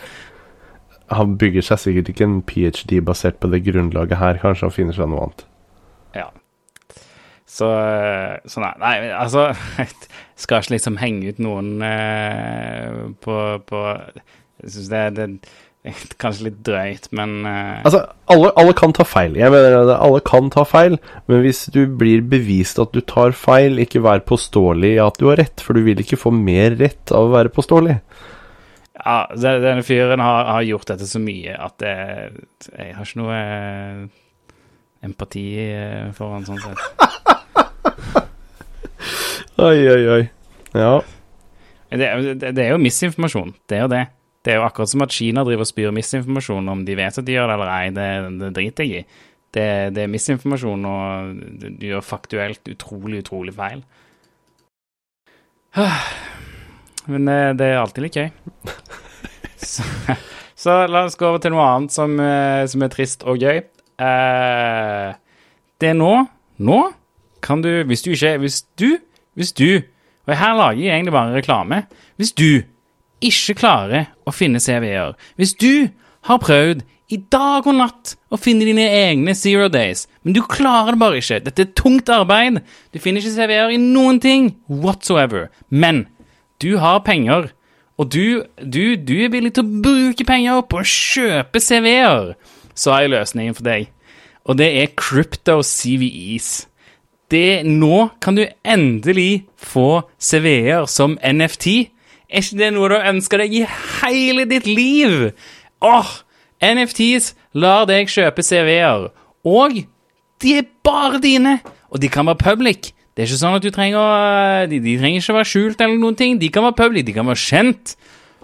[1.17, 3.01] han bygger seg sikkert ikke en ph.d.
[3.01, 4.43] basert på det grunnlaget her.
[4.43, 5.47] Kanskje han finner seg noe annet.
[6.19, 6.29] Ja.
[7.47, 9.53] Så, eh, så nei, nei, altså
[10.41, 13.83] Skal ikke liksom henge ut noen eh, på, på
[14.65, 15.55] Jeg syns det, det er
[16.23, 19.37] kanskje litt drøyt, men eh, Altså, alle, alle kan ta feil.
[19.39, 20.99] Jeg mener det, Alle kan ta feil,
[21.31, 25.29] men hvis du blir bevist at du tar feil, ikke vær påståelig i at du
[25.31, 28.01] har rett, for du vil ikke få mer rett av å være påståelig.
[28.97, 31.95] Ja, denne fyren har, har gjort dette så mye at det,
[32.73, 34.05] jeg har ikke noe eh,
[35.07, 37.05] empati eh, for han sånn sett.
[39.57, 40.25] Oi, oi, oi.
[40.77, 41.01] Ja.
[41.89, 43.55] Det, det, det er jo misinformasjon.
[43.65, 44.03] Det er jo det.
[44.45, 46.69] Det er jo akkurat som at Kina driver og spyr misinformasjon.
[46.69, 48.09] Om de vet at de gjør det eller ei, det,
[48.43, 49.23] det driter jeg i.
[49.57, 49.65] Det,
[49.97, 51.41] det er misinformasjon, og
[51.81, 53.81] du gjør faktuelt utrolig, utrolig feil.
[57.13, 58.29] Men eh, det er alltid litt gøy.
[59.67, 59.83] Så,
[60.53, 63.63] så la oss gå over til noe annet som, eh, som er trist og gøy.
[64.05, 65.09] Eh,
[65.81, 66.13] det er nå
[66.61, 66.81] Nå
[67.45, 68.99] kan du, hvis du ikke Hvis du,
[69.37, 69.83] hvis du
[70.27, 71.77] Og her lager jeg egentlig bare reklame.
[72.19, 72.65] Hvis du
[73.23, 75.87] ikke klarer å finne CV-er, hvis du
[76.27, 76.83] har prøvd
[77.15, 81.21] i dag og natt å finne dine egne zero days, men du klarer det bare
[81.21, 81.39] ikke.
[81.47, 82.59] Dette er tungt arbeid.
[82.91, 85.47] Du finner ikke CV-er i noen ting whatsoever.
[85.71, 86.09] Men
[86.63, 87.53] du har penger,
[87.97, 92.35] og du, du, du er villig til å bruke penger på å kjøpe CV-er.
[92.75, 93.93] Så har jeg løsningen for deg,
[94.45, 96.67] og det er Crypto CVEs.
[97.33, 101.91] Det, nå kan du endelig få CV-er som NFT.
[102.31, 105.33] Er ikke det noe du ønsker deg i hele ditt liv?
[105.83, 106.13] Åh,
[106.63, 109.09] NFTs lar deg kjøpe CV-er,
[109.47, 109.81] og
[110.43, 111.59] de er bare dine,
[111.91, 112.93] og de kan være public.
[113.17, 115.97] Det er ikke sånn at du trenger å- de, de trenger ikke være skjult eller
[115.99, 116.39] noen ting.
[116.39, 117.95] De kan være public, de kan være kjent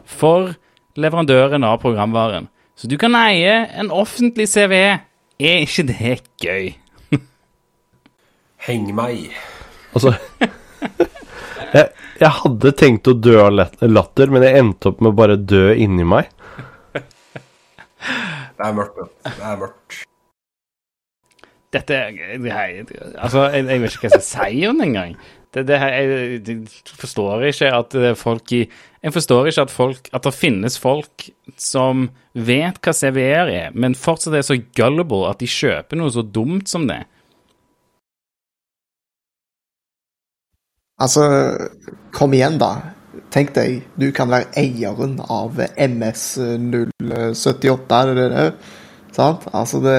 [0.08, 0.54] for
[0.96, 2.48] leverandøren av programvaren.
[2.76, 4.72] Så du kan eie en offentlig CV.
[5.38, 6.72] Er ikke det gøy?
[8.62, 9.32] Heng meg.
[9.92, 10.14] Altså
[11.74, 11.88] jeg,
[12.20, 15.72] jeg hadde tenkt å dø av latter, men jeg endte opp med å bare dø
[15.74, 16.30] inni meg.
[18.62, 19.04] Det er mørkt.
[19.26, 20.00] Det er mørkt.
[21.72, 21.98] Dette
[22.44, 22.82] det her,
[23.16, 25.14] Altså, jeg, jeg vet ikke hva jeg skal si om det engang.
[25.52, 29.72] Det, det jeg, jeg forstår ikke at det er folk i Jeg forstår ikke at
[29.72, 31.26] folk At det finnes folk
[31.60, 36.24] som vet hva CVR er, men fortsatt er så gullible at de kjøper noe så
[36.24, 37.02] dumt som det.
[41.02, 41.22] Altså,
[42.14, 42.76] kom igjen, da.
[43.32, 48.52] Tenk deg, du kan være eieren av MS078, er det det?
[49.16, 49.40] Sant?
[49.52, 49.98] Altså, det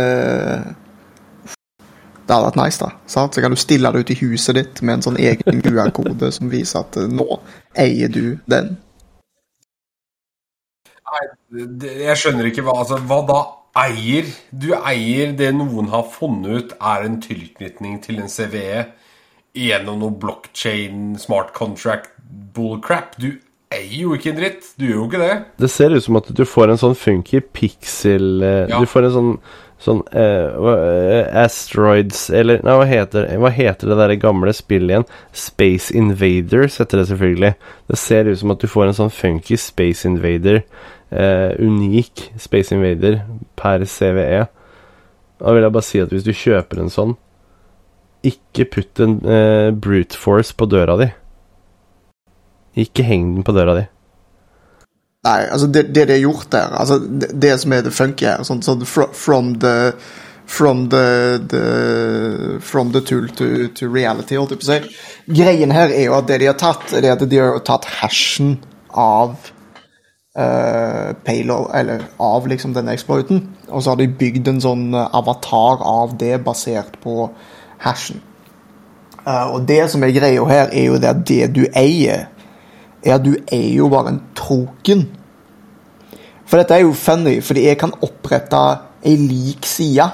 [2.24, 2.90] Det hadde vært nice, da.
[3.06, 3.34] Sant?
[3.36, 6.52] Så kan du stille det ut i huset ditt med en sånn egen QR-kode som
[6.54, 7.28] viser at eh, nå
[7.76, 8.78] eier du den.
[11.04, 11.24] Nei,
[12.06, 13.40] Jeg skjønner ikke hva Altså, hva da
[13.84, 14.26] eier?
[14.50, 18.86] Du eier det noen har funnet ut er en tilknytning til en CVE
[19.54, 22.12] gjennom noe blockchain, smart contract,
[22.56, 23.18] bullcrap.
[23.22, 23.36] Du
[23.74, 24.72] eier jo ikke en dritt.
[24.78, 25.36] Du gjør jo ikke det.
[25.62, 28.82] Det ser ut som at du får en sånn funky pixel eh, Ja.
[28.82, 29.38] Du får en sånn
[29.84, 35.08] Sånn uh, Asteroids Eller nei, hva heter, hva heter det der gamle spillet igjen?
[35.36, 37.50] Space Invaders heter det selvfølgelig.
[37.92, 40.62] Det ser ut som at du får en sånn funky Space Invader.
[41.12, 43.20] Uh, unik Space Invader
[43.60, 44.46] per CVE.
[45.44, 47.18] Da vil jeg bare si at hvis du kjøper en sånn,
[48.24, 51.10] ikke putt en eh, brute force på døra di.
[52.84, 53.88] Ikke heng den på døra di.
[55.24, 58.26] Nei, altså det, det de har gjort der altså det, det som er det funky
[58.28, 59.94] her sånn, sånn From the
[60.46, 64.98] From the, the From the tool to, to reality, holdt jeg på å si.
[65.40, 67.88] Greien her er jo at det de har tatt, det er at de har tatt
[68.02, 68.58] hashen
[68.92, 69.38] av
[70.38, 75.16] uh, payload, eller av liksom denne exploiten, og så har de bygd en sånn eh,
[75.16, 77.30] avatar av det basert på
[77.84, 78.22] hashen.
[79.28, 82.30] Eh, og det som er greia her, er jo det at det du eier
[83.04, 85.08] er at du er jo bare en token.
[86.46, 88.60] For dette er jo funny, fordi jeg kan opprette
[89.04, 90.06] ei lik side.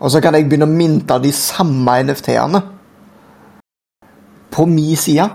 [0.00, 2.62] Og så kan jeg begynne å minte de samme NFT-ene
[4.50, 5.26] på min side.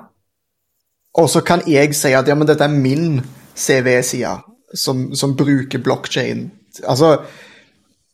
[1.16, 3.20] Og så kan jeg si at ja, men dette er min
[3.56, 4.34] CV-side,
[4.76, 6.50] som, som bruker blockchain.
[6.84, 7.18] Altså,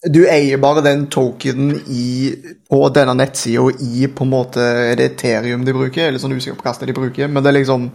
[0.01, 2.33] du eier bare den tokenen i,
[2.69, 6.07] på denne nettsida i på en måte Er det Ethereum de bruker?
[6.07, 7.29] Eller sånn usikker på hva de bruker.
[7.29, 7.91] Men det er liksom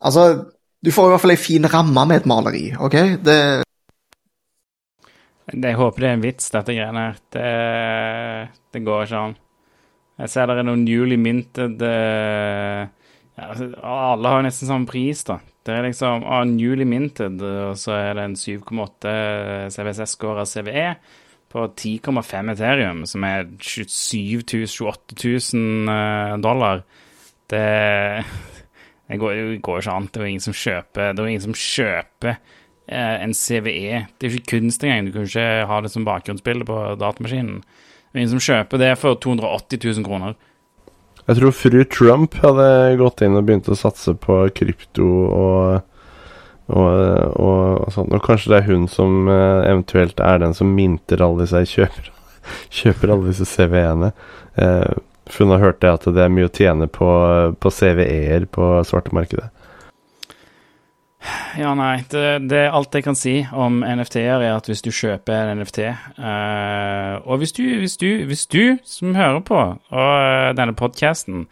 [0.00, 0.24] Altså,
[0.80, 2.96] du får i hvert fall ei en fin ramme med et maleri, OK?
[3.20, 3.36] Det
[5.50, 7.20] Jeg håper det er en vits, dette greiene her.
[7.34, 7.46] Det,
[8.72, 9.36] det går ikke an.
[10.20, 12.88] Jeg ser det er noen newly minted eh,
[13.36, 15.38] ja, altså, Alle har nesten samme pris, da.
[15.66, 19.10] Det er liksom ah, newly minted, og så er det en 7,8
[19.74, 20.86] CVSS-score av CVE
[21.50, 25.18] på 10,5 Ethereum, som er 27 000-28
[25.56, 26.84] 000 eh, dollar.
[27.50, 27.64] Det,
[29.10, 30.06] det går jo ikke an.
[30.06, 34.04] Det er jo ingen som kjøper Det er ingen som kjøper eh, en CVE.
[34.14, 35.08] Det er jo ikke kunst engang.
[35.08, 37.58] Du kan ikke ha det som bakgrunnsbilde på datamaskinen.
[37.64, 40.38] Det er ingen som kjøper det for 280 000 kroner.
[41.30, 42.64] Jeg tror fru Trump hadde
[42.98, 45.84] gått inn og begynt å satse på krypto og,
[46.66, 46.88] og,
[47.38, 48.10] og, og sånn.
[48.16, 52.10] Og kanskje det er hun som eh, eventuelt er den som minter alle disse kjøper,
[52.80, 54.10] kjøper alle disse CV-ene.
[54.58, 54.90] Eh,
[55.30, 57.10] for hun har hørt det at det er mye å tjene på,
[57.62, 59.46] på CVE-er på svartemarkedet.
[61.58, 62.02] Ja, nei.
[62.10, 65.82] Det, det alt jeg kan si om NFT-er, er at hvis du kjøper en NFT
[65.88, 71.46] uh, Og hvis du, hvis, du, hvis du som hører på og uh, denne podkasten,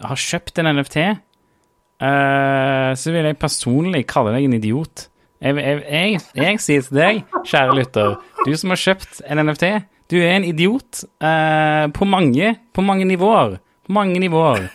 [0.00, 0.98] har kjøpt en NFT,
[2.00, 5.08] uh, så vil jeg personlig kalle deg en idiot.
[5.42, 8.14] Jeg, jeg, jeg, jeg sier til deg, kjære lytter,
[8.46, 9.72] du som har kjøpt en NFT,
[10.12, 13.56] du er en idiot eh, på mange, på mange nivåer.
[13.86, 14.66] På mange nivåer.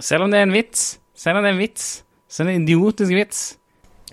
[0.00, 1.86] Selv om det er en vits, selv om det er en vits,
[2.36, 3.46] så en idiotisk vits.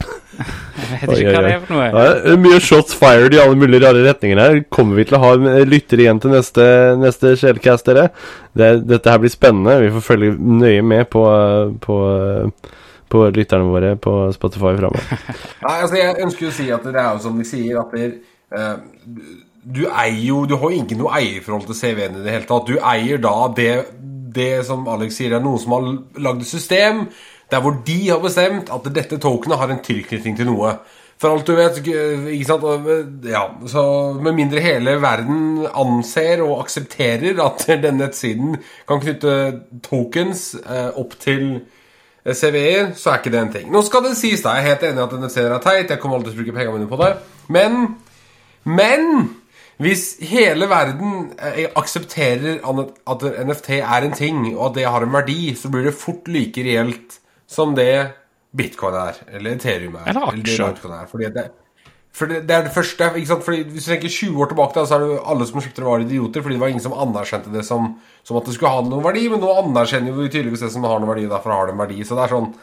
[0.01, 1.87] Jeg vet Oi, ikke oi, hva det er for noe.
[1.91, 4.61] Ja, mye shots fired i alle mulige rare retninger her.
[4.73, 6.65] Kommer vi til å ha en lytter igjen til neste,
[7.01, 8.07] neste Shellcast, dere?
[8.57, 9.77] Det, dette her blir spennende.
[9.83, 11.23] Vi får følge nøye med på,
[11.83, 11.97] på,
[13.13, 15.25] på lytterne våre på Spotify framover.
[15.65, 18.09] Nei, altså Jeg ønsker å si at det er jo som de sier, at det,
[18.55, 19.27] eh,
[19.63, 22.71] du eier jo Du har jo ikke noe eierforhold til CV-en i det hele tatt.
[22.71, 23.69] Du eier da det,
[24.33, 25.87] det som Alex sier, det er noen som har
[26.25, 27.05] lagd et system
[27.53, 30.75] der hvor de har bestemt at dette tokenet har en tilknytning til noe.
[31.21, 32.65] For alt du vet, ikke sant
[33.29, 33.83] Ja, så
[34.19, 38.57] med mindre hele verden anser og aksepterer at denne nettsiden
[38.89, 39.35] kan knytte
[39.85, 41.45] tokens eh, opp til
[42.25, 43.71] eh, CVE, så er ikke det en ting.
[43.71, 44.57] Nå skal det sies, da.
[44.57, 45.93] Jeg er helt enig i at nettsiden er teit.
[45.93, 47.13] Jeg kommer aldri til å bruke pengene mine på det.
[47.53, 47.79] Men
[48.63, 49.29] Men
[49.83, 55.13] hvis hele verden eh, aksepterer at NFT er en ting, og at det har en
[55.13, 57.19] verdi, så blir det fort like reelt
[57.53, 57.91] som det
[58.53, 60.09] bitcoin er, eller Ethereum er.
[60.11, 60.73] Eller aksjer.
[60.73, 61.07] Litecoin er.
[61.09, 61.45] Fordi det,
[62.13, 63.09] for det, det er det første?
[63.41, 65.81] Fordi Hvis du tenker 20 år tilbake, da, så er det jo alle som kjøpte
[65.81, 66.45] det, var idioter.
[66.45, 67.89] Fordi det var ingen som anerkjente det som,
[68.23, 69.25] som at det skulle ha noen verdi.
[69.31, 71.83] Men nå anerkjenner jo tydeligvis det som har noen verdi, og derfor har det en
[71.85, 72.03] verdi.
[72.05, 72.53] Så det er sånn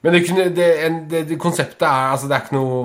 [0.00, 0.20] men det,
[0.56, 0.68] det,
[1.10, 2.78] det, det konseptet er altså Det er ikke noe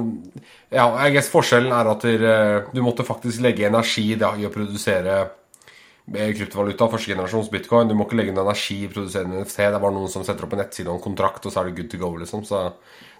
[0.73, 4.51] Ja, jeg guess forskjellen er at eh, du måtte faktisk legge energi da, i å
[4.51, 5.21] produsere
[6.13, 7.89] kryptovaluta, første generasjons bitcoin.
[7.89, 9.57] Du må ikke legge noe energi i å NFT.
[9.57, 11.69] Det er bare noen som setter opp en nettside og en kontrakt, og så er
[11.69, 12.43] det good to go, liksom.
[12.45, 12.67] Så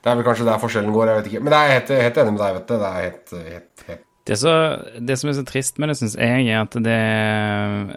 [0.03, 1.09] det er vel kanskje der forskjellen går.
[1.09, 1.45] Jeg vet ikke.
[1.45, 2.75] Men jeg er helt, helt enig med deg, vet du.
[2.75, 4.53] Det er helt, helt, helt Det, så,
[5.09, 6.99] det som er så trist med det, syns jeg, er at det,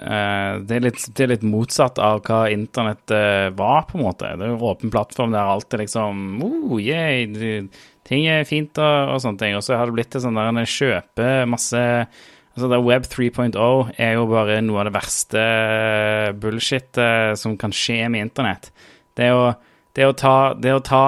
[0.08, 4.06] eh, det, er litt, det er litt motsatt av hva internett eh, var, på en
[4.08, 4.32] måte.
[4.40, 7.28] Det er jo en åpen plattform der alt er liksom oh, yay,
[8.08, 9.54] Ting er fint og, og sånne ting.
[9.58, 11.84] Og så har det blitt til sånn der en kjøper masse
[12.58, 15.42] Altså det Web 3.0 er jo bare noe av det verste
[16.42, 18.72] bullshit eh, som kan skje med internett.
[19.14, 19.52] Det er å,
[19.94, 21.04] det er å ta Det er å ta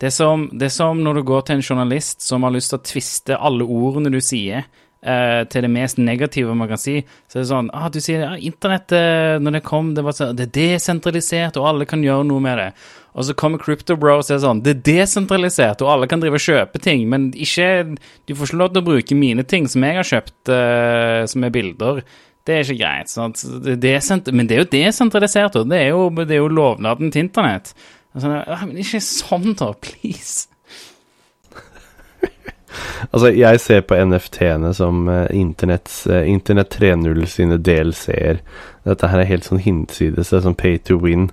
[0.00, 2.72] det er, som, det er som når du går til en journalist som har lyst
[2.72, 4.64] til å tviste alle ordene du sier,
[5.04, 6.96] eh, til det mest negative man kan si.
[7.28, 10.16] Så er det sånn ah, Du sier ja, internett eh, når det kom, det var
[10.16, 12.68] sånn Det er desentralisert, og alle kan gjøre noe med det.
[13.14, 16.40] Og så kommer Crypto Bro og sier sånn Det er desentralisert, og alle kan drive
[16.40, 17.96] og kjøpe ting, men ikke
[18.26, 21.46] Du får ikke lov til å bruke mine ting som jeg har kjøpt, uh, som
[21.46, 22.02] er bilder.
[22.44, 23.12] Det er ikke greit.
[23.12, 23.44] Sant?
[23.44, 27.24] Er men det er jo desentralisert, og det er jo, det er jo lovnaden til
[27.24, 27.72] internett.
[28.14, 28.34] Altså,
[28.66, 30.50] men ikke sånn, da, please.
[33.14, 38.40] Altså, jeg ser på NFT-ene som uh, internetts uh, Internett 3.0 sine DLC-er.
[38.82, 40.32] Dette her er helt sånn hinsides.
[40.32, 41.28] Det er sånn pay to win.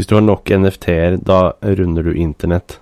[0.00, 2.78] Hvis du har nok NFT-er, da runder du internett.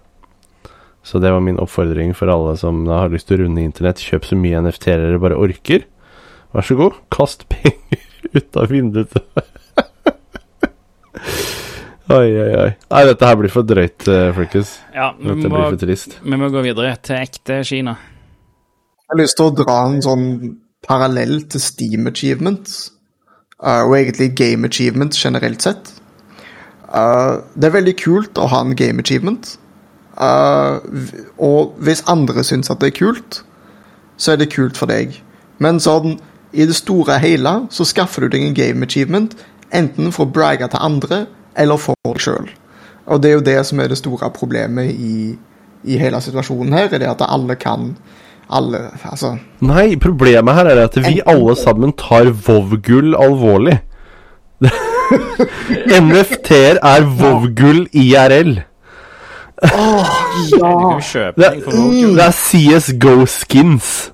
[1.02, 3.98] Så det var min oppfordring for alle som da har lyst til å runde internett.
[3.98, 5.82] Kjøp så mye NFT-er dere bare orker.
[6.54, 8.06] Vær så god, kast penger
[8.38, 9.18] ut av vinduet.
[12.20, 12.70] oi, oi, oi.
[12.86, 14.76] Nei, dette her blir for drøyt, uh, folkens.
[14.94, 16.18] Ja, vi Dette må, blir for trist.
[16.22, 17.98] vi må gå videre til ekte Kina.
[18.94, 20.28] Jeg har lyst til å dra en sånn
[20.86, 22.92] parallell til Steam Achievements,
[23.58, 25.98] eh, og egentlig Game Achievements generelt sett.
[26.88, 29.56] Eh, det er veldig kult å ha en Game Achievement,
[30.18, 30.82] Uh,
[31.38, 33.42] og hvis andre syns at det er kult,
[34.18, 35.14] så er det kult for deg.
[35.62, 36.16] Men sånn,
[36.50, 39.36] i det store og hele så skaffer du deg en Game Achievement,
[39.70, 42.50] enten for å bragge til andre, eller for deg sjøl.
[43.06, 45.36] Og det er jo det som er det store problemet i,
[45.86, 47.92] i hele situasjonen her, er det at alle kan
[48.48, 53.78] alle, altså Nei, problemet her er at vi alle sammen tar WoW-gull alvorlig.
[56.02, 58.58] NFT-er er WoW-gull IRL.
[59.62, 60.12] Åh,
[60.50, 61.32] Du ja!
[61.36, 61.56] Det, er,
[62.14, 64.12] det er CSGO skins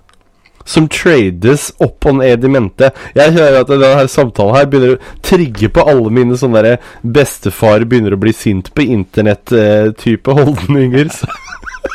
[0.65, 2.89] som trades opp og ned i mente.
[3.17, 6.87] Jeg hører at denne her samtalen her begynner å trigge på alle mine sånne der
[7.05, 11.13] bestefar begynner å bli sint på internett-type holdninger.
[11.13, 11.29] Så,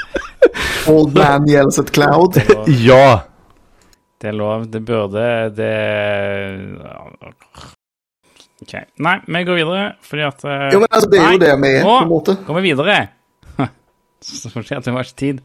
[0.94, 2.38] Old man yells at cloud.
[2.86, 3.26] ja.
[4.20, 4.66] Det er lov.
[4.70, 5.74] Det burde Det
[8.64, 8.76] OK.
[9.06, 11.74] Nei, vi går videre, fordi at eh, Jo, men altså, det er jo det vi
[11.78, 12.36] er, på en måte.
[12.48, 13.00] Går vi videre?
[14.26, 15.42] Så får vi se at det var ikke tid.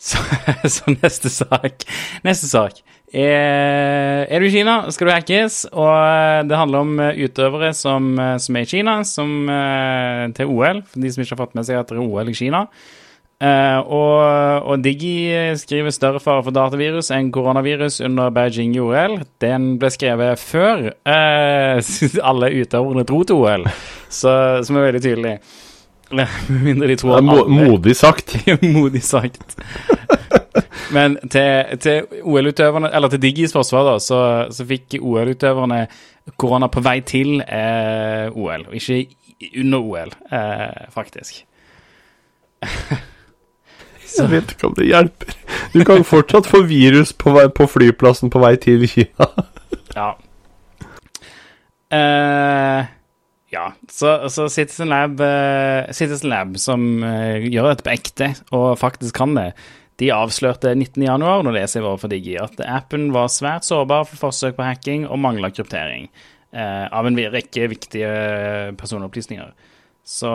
[0.00, 0.16] Så,
[0.64, 1.82] så neste sak
[2.24, 2.78] Neste sak
[3.12, 5.64] er, er du i Kina, skal du hackes.
[5.72, 10.24] Og eh, det handler om eh, utøvere som, eh, som er i Kina, som eh,
[10.36, 10.84] til OL.
[10.86, 12.64] For de som ikke har fått med seg at det er OL i Kina.
[13.40, 19.14] Eh, og, og Digi skriver større fare for datavirus enn koronavirus under Beijing i OL.
[19.40, 21.80] Den ble skrevet før eh,
[22.32, 23.64] alle utøverne dro til OL,
[24.12, 24.34] så,
[24.66, 25.34] som er veldig tydelig.
[26.10, 28.36] Med mindre de tror at alle- modig sagt.
[28.76, 29.56] Modig sagt.
[30.92, 34.18] Men til, til OL-utøverne, eller til Diggis forsvar, da, så,
[34.50, 35.84] så fikk OL-utøverne
[36.36, 39.06] korona på vei til eh, OL, og ikke
[39.62, 40.90] under OL, eh,
[44.10, 44.22] faktisk.
[44.22, 45.36] Jeg vet ikke om det hjelper.
[45.72, 49.30] Du kan fortsatt få virus på, vei, på flyplassen på vei til Kina.
[49.94, 50.12] Ja.
[51.90, 52.86] Uh,
[53.50, 58.78] ja, så, så Citizen Lab, uh, Citizen Lab som uh, gjør dette på ekte, og
[58.78, 59.48] faktisk kan det,
[59.98, 64.54] de avslørte 19.1, nå leser jeg overfor Digi, at appen var svært sårbar for forsøk
[64.56, 66.08] på hacking og mangla kryptering
[66.50, 68.08] av en rekke viktige
[68.80, 69.52] personopplysninger.
[70.02, 70.32] Så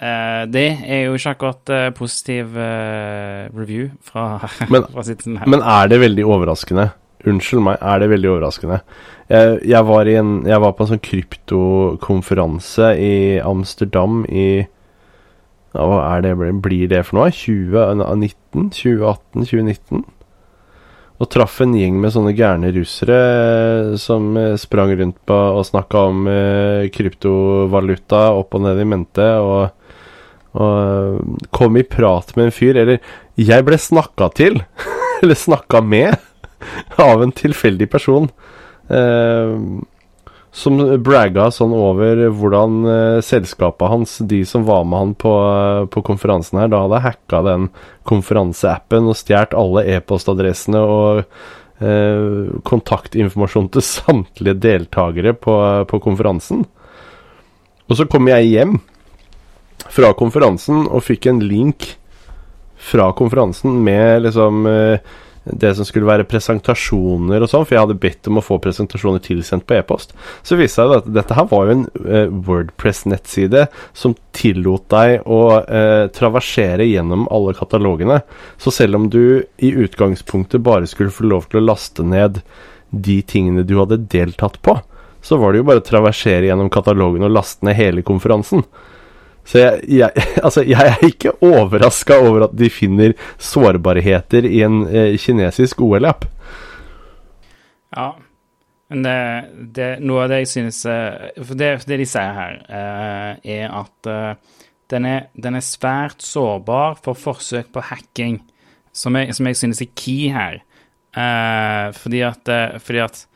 [0.00, 4.40] eh, det er jo ikke akkurat uh, positiv uh, review fra,
[4.72, 5.48] Men- fra Citizen her.
[5.50, 6.90] Men er det veldig overraskende?
[7.28, 8.80] Unnskyld meg, er det veldig overraskende?
[9.28, 13.12] Jeg, jeg, var, i en, jeg var på en sånn kryptokonferanse i
[13.44, 16.32] Amsterdam i ja, Hva er det,
[16.64, 17.28] blir det for noe?
[17.30, 18.72] 2019?
[18.74, 19.44] 2018?
[19.44, 20.00] 2019?
[21.20, 23.20] Og traff en gjeng med sånne gærne russere
[24.00, 26.24] som sprang rundt på og snakka om
[26.96, 29.28] kryptovaluta opp og ned i mente.
[29.44, 29.68] Og,
[30.56, 32.78] og eh, kom i prat med en fyr.
[32.80, 32.98] Eller
[33.40, 34.60] jeg ble snakka til,
[35.22, 36.18] eller snakka med,
[37.10, 38.28] av en tilfeldig person.
[38.90, 39.56] Eh,
[40.50, 45.84] som bragga sånn over hvordan eh, selskapet hans, de som var med han på, eh,
[45.94, 47.68] på konferansen her, da hadde hacka den
[48.10, 56.66] konferanseappen og stjålet alle e-postadressene og eh, kontaktinformasjon til samtlige deltakere på, på konferansen.
[57.86, 58.80] Og så kom jeg hjem
[59.90, 61.94] fra konferansen og fikk en link
[62.80, 65.10] fra konferansen med liksom eh,
[65.44, 69.22] det som skulle være presentasjoner og sånn, for jeg hadde bedt om å få presentasjoner
[69.24, 70.12] tilsendt på e-post.
[70.46, 73.66] Så viste det seg at dette her var jo en eh, Wordpress-nettside
[73.96, 78.20] som tillot deg å eh, traversere gjennom alle katalogene.
[78.60, 82.42] Så selv om du i utgangspunktet bare skulle få lov til å laste ned
[82.90, 84.76] de tingene du hadde deltatt på,
[85.24, 88.64] så var det jo bare å traversere gjennom katalogen og laste ned hele konferansen.
[89.50, 94.82] Så jeg, jeg, altså jeg er ikke overraska over at de finner sårbarheter i en
[94.86, 96.26] eh, kinesisk OL-app.
[97.96, 98.12] Ja,
[98.90, 99.16] men det,
[99.74, 103.74] det, noe av det jeg synes eh, For det, det de sier her, eh, er
[103.80, 108.40] at eh, den, er, den er svært sårbar for forsøk på hacking,
[108.94, 110.60] som jeg, som jeg synes er key her.
[111.14, 113.26] Eh, fordi at, eh, fordi at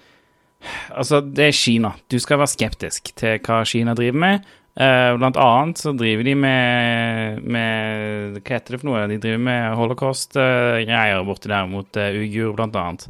[0.96, 1.90] Altså, det er Kina.
[2.08, 4.46] Du skal være skeptisk til hva Kina driver med.
[4.74, 9.04] Eh, blant annet så driver de med, med Hva heter det for noe?
[9.06, 13.06] De driver med holocaust-greier borti der mot uh, uigur, blant annet.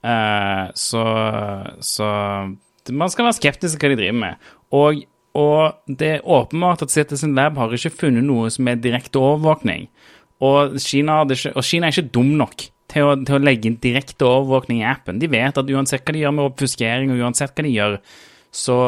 [0.00, 1.04] Eh, så,
[1.84, 2.08] så
[2.88, 4.48] man skal være skeptisk til hva de driver med.
[4.78, 5.04] Og,
[5.36, 9.90] og det er åpenbart at Citizen Lab har ikke funnet noe som er direkte overvåkning.
[10.44, 13.80] Og Kina, ikke, og Kina er ikke dum nok til å, til å legge inn
[13.82, 15.20] direkte overvåkning i appen.
[15.20, 17.98] De vet at uansett hva de gjør med oppfuskering, og uansett hva de gjør,
[18.54, 18.78] så,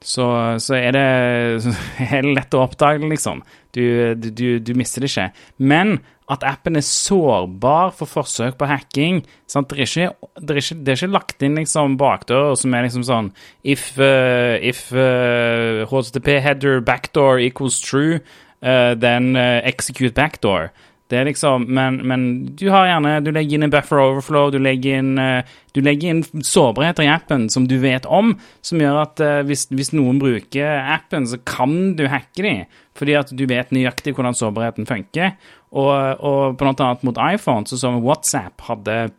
[0.00, 0.26] så,
[0.58, 3.42] så er, det, det lett å oppdage, liksom.
[3.76, 3.82] Du,
[4.16, 5.28] du, du, mister det ikke.
[5.60, 9.20] Men at appen er sårbar for forsøk på hacking?
[9.50, 12.86] Det, er ikke, det, er ikke, det er ikke lagt inn liksom bakdører som er
[12.86, 13.32] liksom sånn
[13.66, 18.20] If, uh, if uh, HTTP header backdoor equals true,
[18.62, 20.70] uh, then execute backdoor.
[21.10, 24.60] Det er liksom, men, men du har gjerne Du legger inn en buffer overflow, du
[24.62, 25.42] legger inn, uh,
[25.74, 28.36] du legger inn sårbarheter i appen som du vet om,
[28.66, 32.64] som gjør at uh, hvis, hvis noen bruker appen, så kan du hacke dem,
[32.98, 35.34] fordi at du vet nøyaktig hvordan sårbarheten funker.
[35.70, 35.90] Og,
[36.26, 39.10] og blant annet mot iPhone, så vi WhatsApp hadde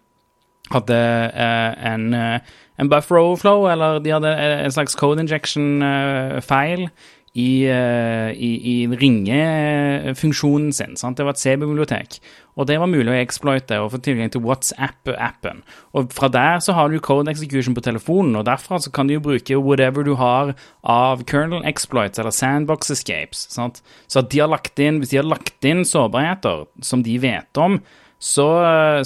[0.72, 0.98] hadde
[1.36, 6.86] uh, en, uh, en buffer overflow, eller de hadde en slags code injection-feil
[7.34, 10.98] i, eh, i, i ringefunksjonen sin.
[11.00, 11.18] Sant?
[11.18, 12.18] Det var et C-bibliotek.
[12.60, 15.62] Og det var mulig å exploite og få tilgang til WhatsApp-appen.
[15.96, 19.16] Og fra der så har du code execution på telefonen, og derfra så kan du
[19.16, 20.52] jo bruke whatever du har
[20.84, 23.48] av kernel exploits eller sandbox escapes.
[23.54, 23.80] Sant?
[24.12, 24.44] Så de
[24.84, 27.80] inn, hvis de har lagt inn sårbarheter som de vet om,
[28.22, 28.50] så,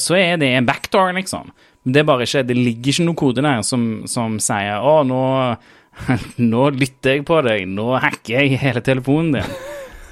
[0.01, 1.53] så er det en backdoor, liksom.
[1.85, 5.21] Men det ikke, det ligger ikke noe kode der som, som sier 'Å, nå,
[6.51, 7.65] nå lytter jeg på deg.
[7.71, 9.57] Nå hacker jeg hele telefonen din'.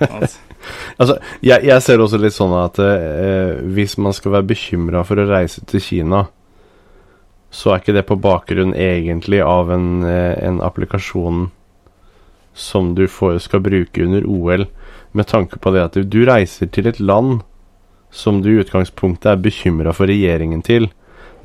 [0.03, 0.39] Altså,
[0.97, 5.19] Altså, jeg, jeg ser også litt sånn at eh, hvis man skal være bekymra for
[5.19, 6.25] å reise til Kina,
[7.53, 11.47] så er ikke det på bakgrunn egentlig av en, eh, en applikasjon
[12.53, 14.67] som du får, skal bruke under OL,
[15.13, 17.41] med tanke på det at du reiser til et land
[18.13, 20.89] som du i utgangspunktet er bekymra for regjeringen til,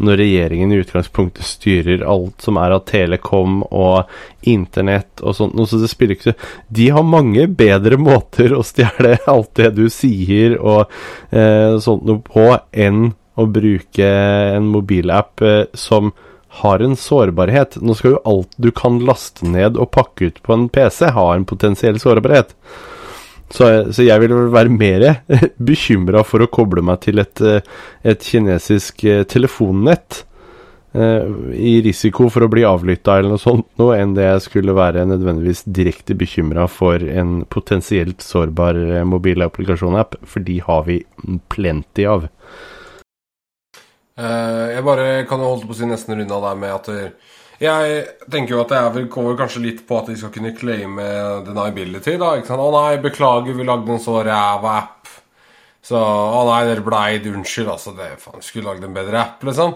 [0.02, 4.08] når regjeringen i utgangspunktet styrer alt som er av telekom og
[4.48, 5.58] internett og sånt.
[5.68, 6.36] Så det spiller ikke
[6.68, 10.86] De har mange bedre måter å stjele alt det du sier og
[11.30, 14.08] eh, sånt noe på, enn å bruke
[14.58, 16.12] en mobilapp eh, som
[16.62, 17.76] har en sårbarhet.
[17.82, 21.28] Nå skal jo alt du kan laste ned og pakke ut på en PC, ha
[21.34, 22.54] en potensiell sårbarhet.
[23.48, 25.04] Så, så, jeg vil være mer
[25.70, 27.62] bekymra for å koble meg til et, eh,
[28.04, 30.22] et kinesisk eh, telefonnett
[30.92, 31.24] eh,
[31.56, 35.06] i risiko for å bli avlytta eller noe sånt, noe, enn det jeg skulle være
[35.08, 38.76] nødvendigvis direkte bekymra for en potensielt sårbar
[39.08, 41.00] mobilapplikasjon-app, for de har vi
[41.48, 42.28] plenty av.
[44.18, 46.88] Jeg bare kan holde på å si nesten runda der med at
[47.58, 51.02] jeg tenker jo at det er kommer kanskje litt på at de skal kunne claime
[51.46, 52.16] deniability.
[52.16, 52.62] da, ikke sant?
[52.62, 54.94] 'Å nei, beklager, vi lagde en så ræva app.'
[55.82, 57.26] Så 'Å nei, dere bleid.
[57.26, 57.96] Unnskyld, altså.
[57.96, 59.74] Det, faen, skulle lagd en bedre app', liksom.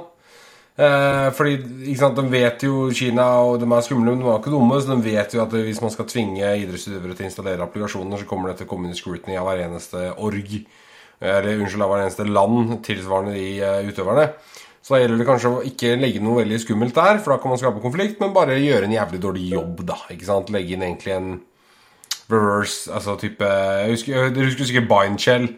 [0.73, 1.59] Eh, fordi
[1.91, 4.81] ikke sant, De vet jo Kina, og de er skumle, men de er ikke dumme.
[4.81, 8.29] Så de vet jo at hvis man skal tvinge idrettsutøvere til å installere applikasjoner, så
[8.29, 10.55] kommer det til community scrutiny av hver eneste org.
[11.21, 14.31] Eller unnskyld, av hver eneste land tilsvarende de uh, utøverne.
[14.83, 17.53] Så da gjelder det kanskje å ikke legge noe veldig skummelt der, for da kan
[17.53, 19.99] man skape konflikt, men bare gjøre en jævlig dårlig jobb, da.
[20.11, 20.51] ikke sant?
[20.55, 21.35] Legge inn egentlig en
[22.33, 25.53] reverse, altså type Jeg husker, husker sikkert Bindshell.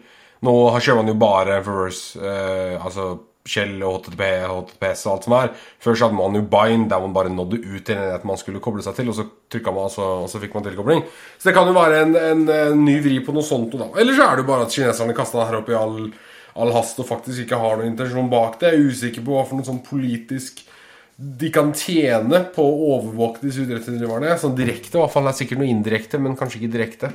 [0.45, 3.15] Nå kjører man jo bare reverse, eh, altså
[3.45, 5.51] Shell og HTTP, HTTPS og alt som er.
[5.81, 8.39] Før så hadde man jo Bind, der man bare nådde ut til en enhet man
[8.41, 11.03] skulle koble seg til, og så trykka man, og så, og så fikk man tilkobling.
[11.37, 13.77] Så det kan jo være en, en, en ny vri på noe sånt.
[13.77, 13.91] Da.
[14.01, 15.99] Eller så er det jo bare at kineserne kasta her opp i all
[16.55, 18.71] all hast og faktisk ikke har noen intensjon bak det.
[18.71, 20.63] Jeg er usikker på hva for noe sånn politisk
[21.15, 24.33] de kan tjene på å overvåke disse idrettsutøverne.
[24.39, 25.27] Sånn direkte, i hvert fall.
[25.27, 27.11] Det er sikkert noe indirekte, men kanskje ikke direkte.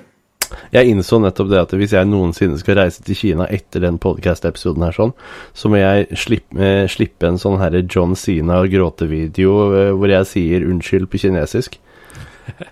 [0.74, 4.86] Jeg innså nettopp det at hvis jeg noensinne skal reise til Kina etter den podcast-episoden
[4.86, 5.12] her sånn,
[5.54, 10.66] så må jeg slippe, eh, slippe en sånn herre John Sina-gråtevideo eh, hvor jeg sier
[10.66, 11.78] unnskyld på kinesisk.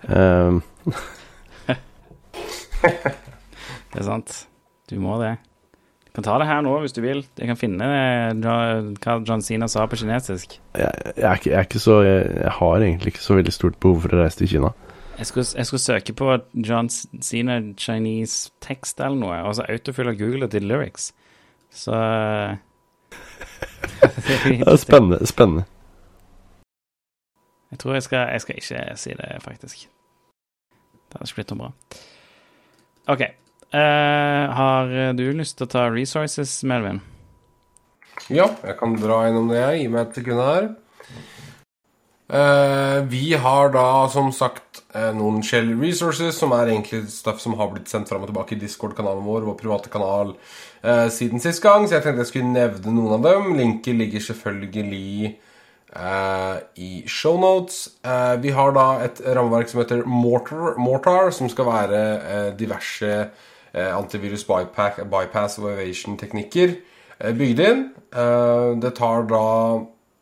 [0.09, 0.63] um.
[2.89, 4.41] det er sant.
[4.89, 5.37] Du må det
[6.19, 7.23] kan ta det her nå hvis du vil.
[7.39, 7.87] Jeg kan finne
[8.43, 10.57] hva John Sina sa på kinesisk.
[10.75, 13.79] Jeg, jeg, er ikke, jeg, er ikke så, jeg, har egentlig ikke så veldig stort
[13.79, 14.73] behov for å reise til Kina.
[15.19, 16.35] Jeg skulle, jeg skulle søke på
[16.67, 21.13] John Sina Chinese tekst eller noe, og så autofyller Google til lyrics.
[21.71, 21.95] Så
[24.03, 25.23] det er spennende.
[25.27, 25.67] Spennende.
[27.71, 29.87] Jeg tror jeg skal, jeg skal ikke si det, faktisk.
[30.73, 31.71] Det hadde ikke blitt noe bra.
[33.15, 33.29] OK.
[33.69, 37.03] Uh, har du lyst til å ta resources, Melvin?
[38.33, 39.61] Ja, jeg kan dra innom det.
[39.61, 39.83] jeg.
[39.83, 40.69] Gi meg et sekund her.
[42.29, 47.59] Uh, vi har da som sagt uh, noen Shell resources, som er egentlig stuff som
[47.61, 50.35] har blitt sendt fram og tilbake i Discord-kanalen vår, vår private kanal,
[51.13, 51.89] siden sist gang.
[51.89, 53.53] Så jeg tenkte jeg skulle nevne noen av dem.
[53.59, 55.33] Linker ligger selvfølgelig
[56.79, 57.81] i shownotes.
[58.45, 62.03] vi har da et rammeverk som heter Mortar, Mortar som skal være
[62.61, 67.87] diverse Eh, antivirus bypass, og evasion-teknikker eh, bygd inn.
[68.15, 69.47] Eh, det tar da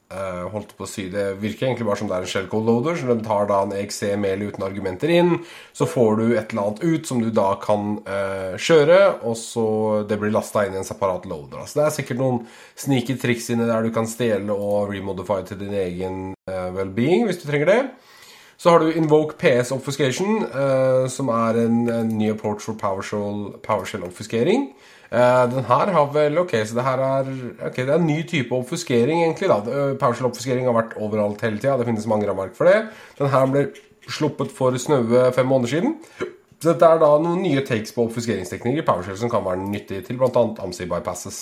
[0.06, 3.08] holdt på å si Det virker egentlig bare som det er en shellcode loader, så
[3.08, 5.32] den tar da en med uten argumenter inn.
[5.74, 7.98] Så får du et eller annet ut som du da kan
[8.54, 9.66] kjøre, og så
[10.06, 11.66] det blir lasta inn i en separat loader.
[11.66, 12.38] Så det er sikkert noen
[12.78, 17.48] sneaky triks inni der du kan stjele og remodify til din egen well-being hvis du
[17.50, 17.80] trenger det.
[18.56, 23.58] Så har du Invoke PS Obfuscation, uh, som er en, en, ny approach for PowerShell,
[23.66, 24.70] PowerShell-obfuskering.
[25.12, 27.28] Uh, den her har vel Ok, så det her er
[27.68, 29.48] Ok, det er en ny type obfuskering, egentlig.
[29.48, 31.76] da eh, PowerShell-obfuskering har vært overalt hele tida.
[31.76, 32.88] Det finnes mange rammeverk for det.
[33.20, 33.66] Den her ble
[34.08, 35.94] sluppet for snaue fem måneder siden.
[36.56, 40.00] Så dette er da noen nye takes på obfuskeringsteknikker i PowerShell som kan være nyttig
[40.06, 40.32] til bl.a.
[40.64, 41.40] AMSI bypasses.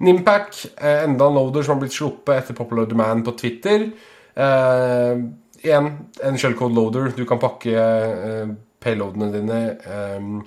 [0.00, 3.90] Nimpac, enda en loader som har blitt sluppet etter popular demand på Twitter.
[4.38, 5.26] Uh,
[5.62, 5.90] en,
[6.24, 7.12] en shellcode loader.
[7.16, 10.40] Du kan pakke eh, payloadene dine ehm,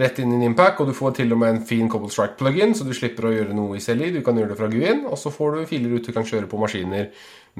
[0.00, 2.74] rett inn i Nimpac, og du får til og med en fin Cobble Strike plug-in,
[2.74, 4.10] så du slipper å gjøre noe i CLI.
[4.16, 6.50] Du kan gjøre det fra GUIN, og så får du filer ut du kan kjøre
[6.50, 7.12] på maskiner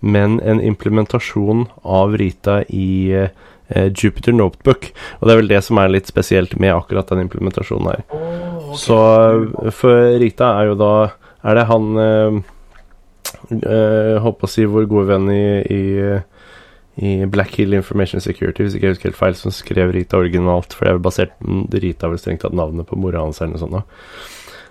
[0.00, 3.12] men en implementasjon av Rita i
[3.68, 4.92] eh, Jupiter Notebook.
[5.18, 8.04] Og det er vel det som er litt spesielt med akkurat den implementasjonen her.
[8.78, 10.92] Så eh, for Rita er jo da
[11.46, 12.38] Er det han eh,
[13.58, 15.82] eh, Holdt på å si vår gode venn i, i,
[17.08, 20.74] i Black Hill Information Security, hvis ikke jeg husker helt feil, som skrev Rita originalt.
[20.74, 21.34] For det er basert
[21.72, 23.76] Rita har vel strengt tatt navnet på mora hans eller noe sånt.
[23.78, 23.82] da.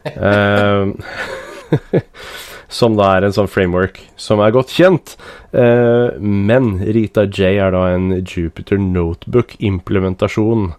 [2.68, 5.16] Eh, som da er en sånn framework som er godt kjent.
[5.54, 10.74] Eh, men Rita J er da en Jupiter Notebook-implementasjon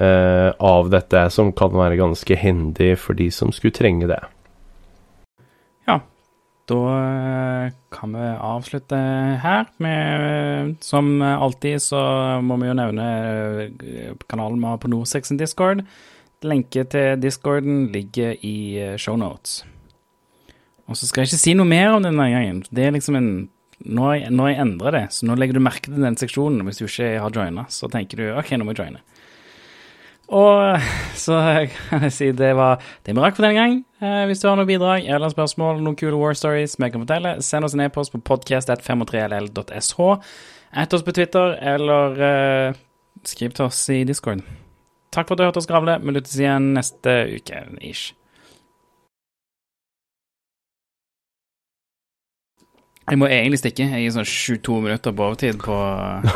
[0.00, 4.22] eh, av dette, som kan være ganske hendig for de som skulle trenge det.
[5.88, 6.00] Ja,
[6.64, 8.96] Da eh, kan vi avslutte
[9.44, 9.68] her.
[9.76, 12.00] Med, som alltid så
[12.40, 13.10] må vi jo nevne
[13.84, 15.84] eh, kanalen vi har på Norsex Discord.
[16.44, 19.62] Lenke til discorden ligger i eh, shownotes.
[20.88, 22.62] Og så skal jeg ikke si noe mer om denne gangen.
[22.70, 23.34] Det er liksom en
[23.84, 26.62] Nå har jeg, nå jeg endret det, så nå legger du merke til den seksjonen.
[26.64, 29.00] Hvis du ikke har joina, så tenker du OK, nå må jeg joine.
[30.32, 30.86] Og
[31.20, 31.36] så
[31.90, 33.76] kan jeg si det var det vi rakk for denne gang.
[34.00, 37.36] Eh, hvis du har noen bidrag eller spørsmål, noen kule war stories vi kan fortelle,
[37.44, 40.00] send oss en e-post på podcast.53ll.sh.
[40.74, 42.82] Ett oss på Twitter, eller eh,
[43.26, 44.46] skriv til oss i Discord.
[45.14, 46.00] Takk for at du hørte oss skravle.
[46.02, 48.14] Vi lyttes igjen neste uke, ish.
[53.04, 53.84] Jeg må egentlig stikke.
[53.92, 55.76] Jeg er sånn 22 minutter på overtid på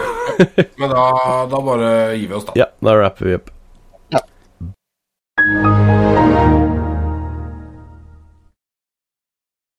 [0.81, 1.07] Men da,
[1.49, 2.59] da bare gir vi oss, da.
[2.61, 3.49] Ja, da rapper vi opp.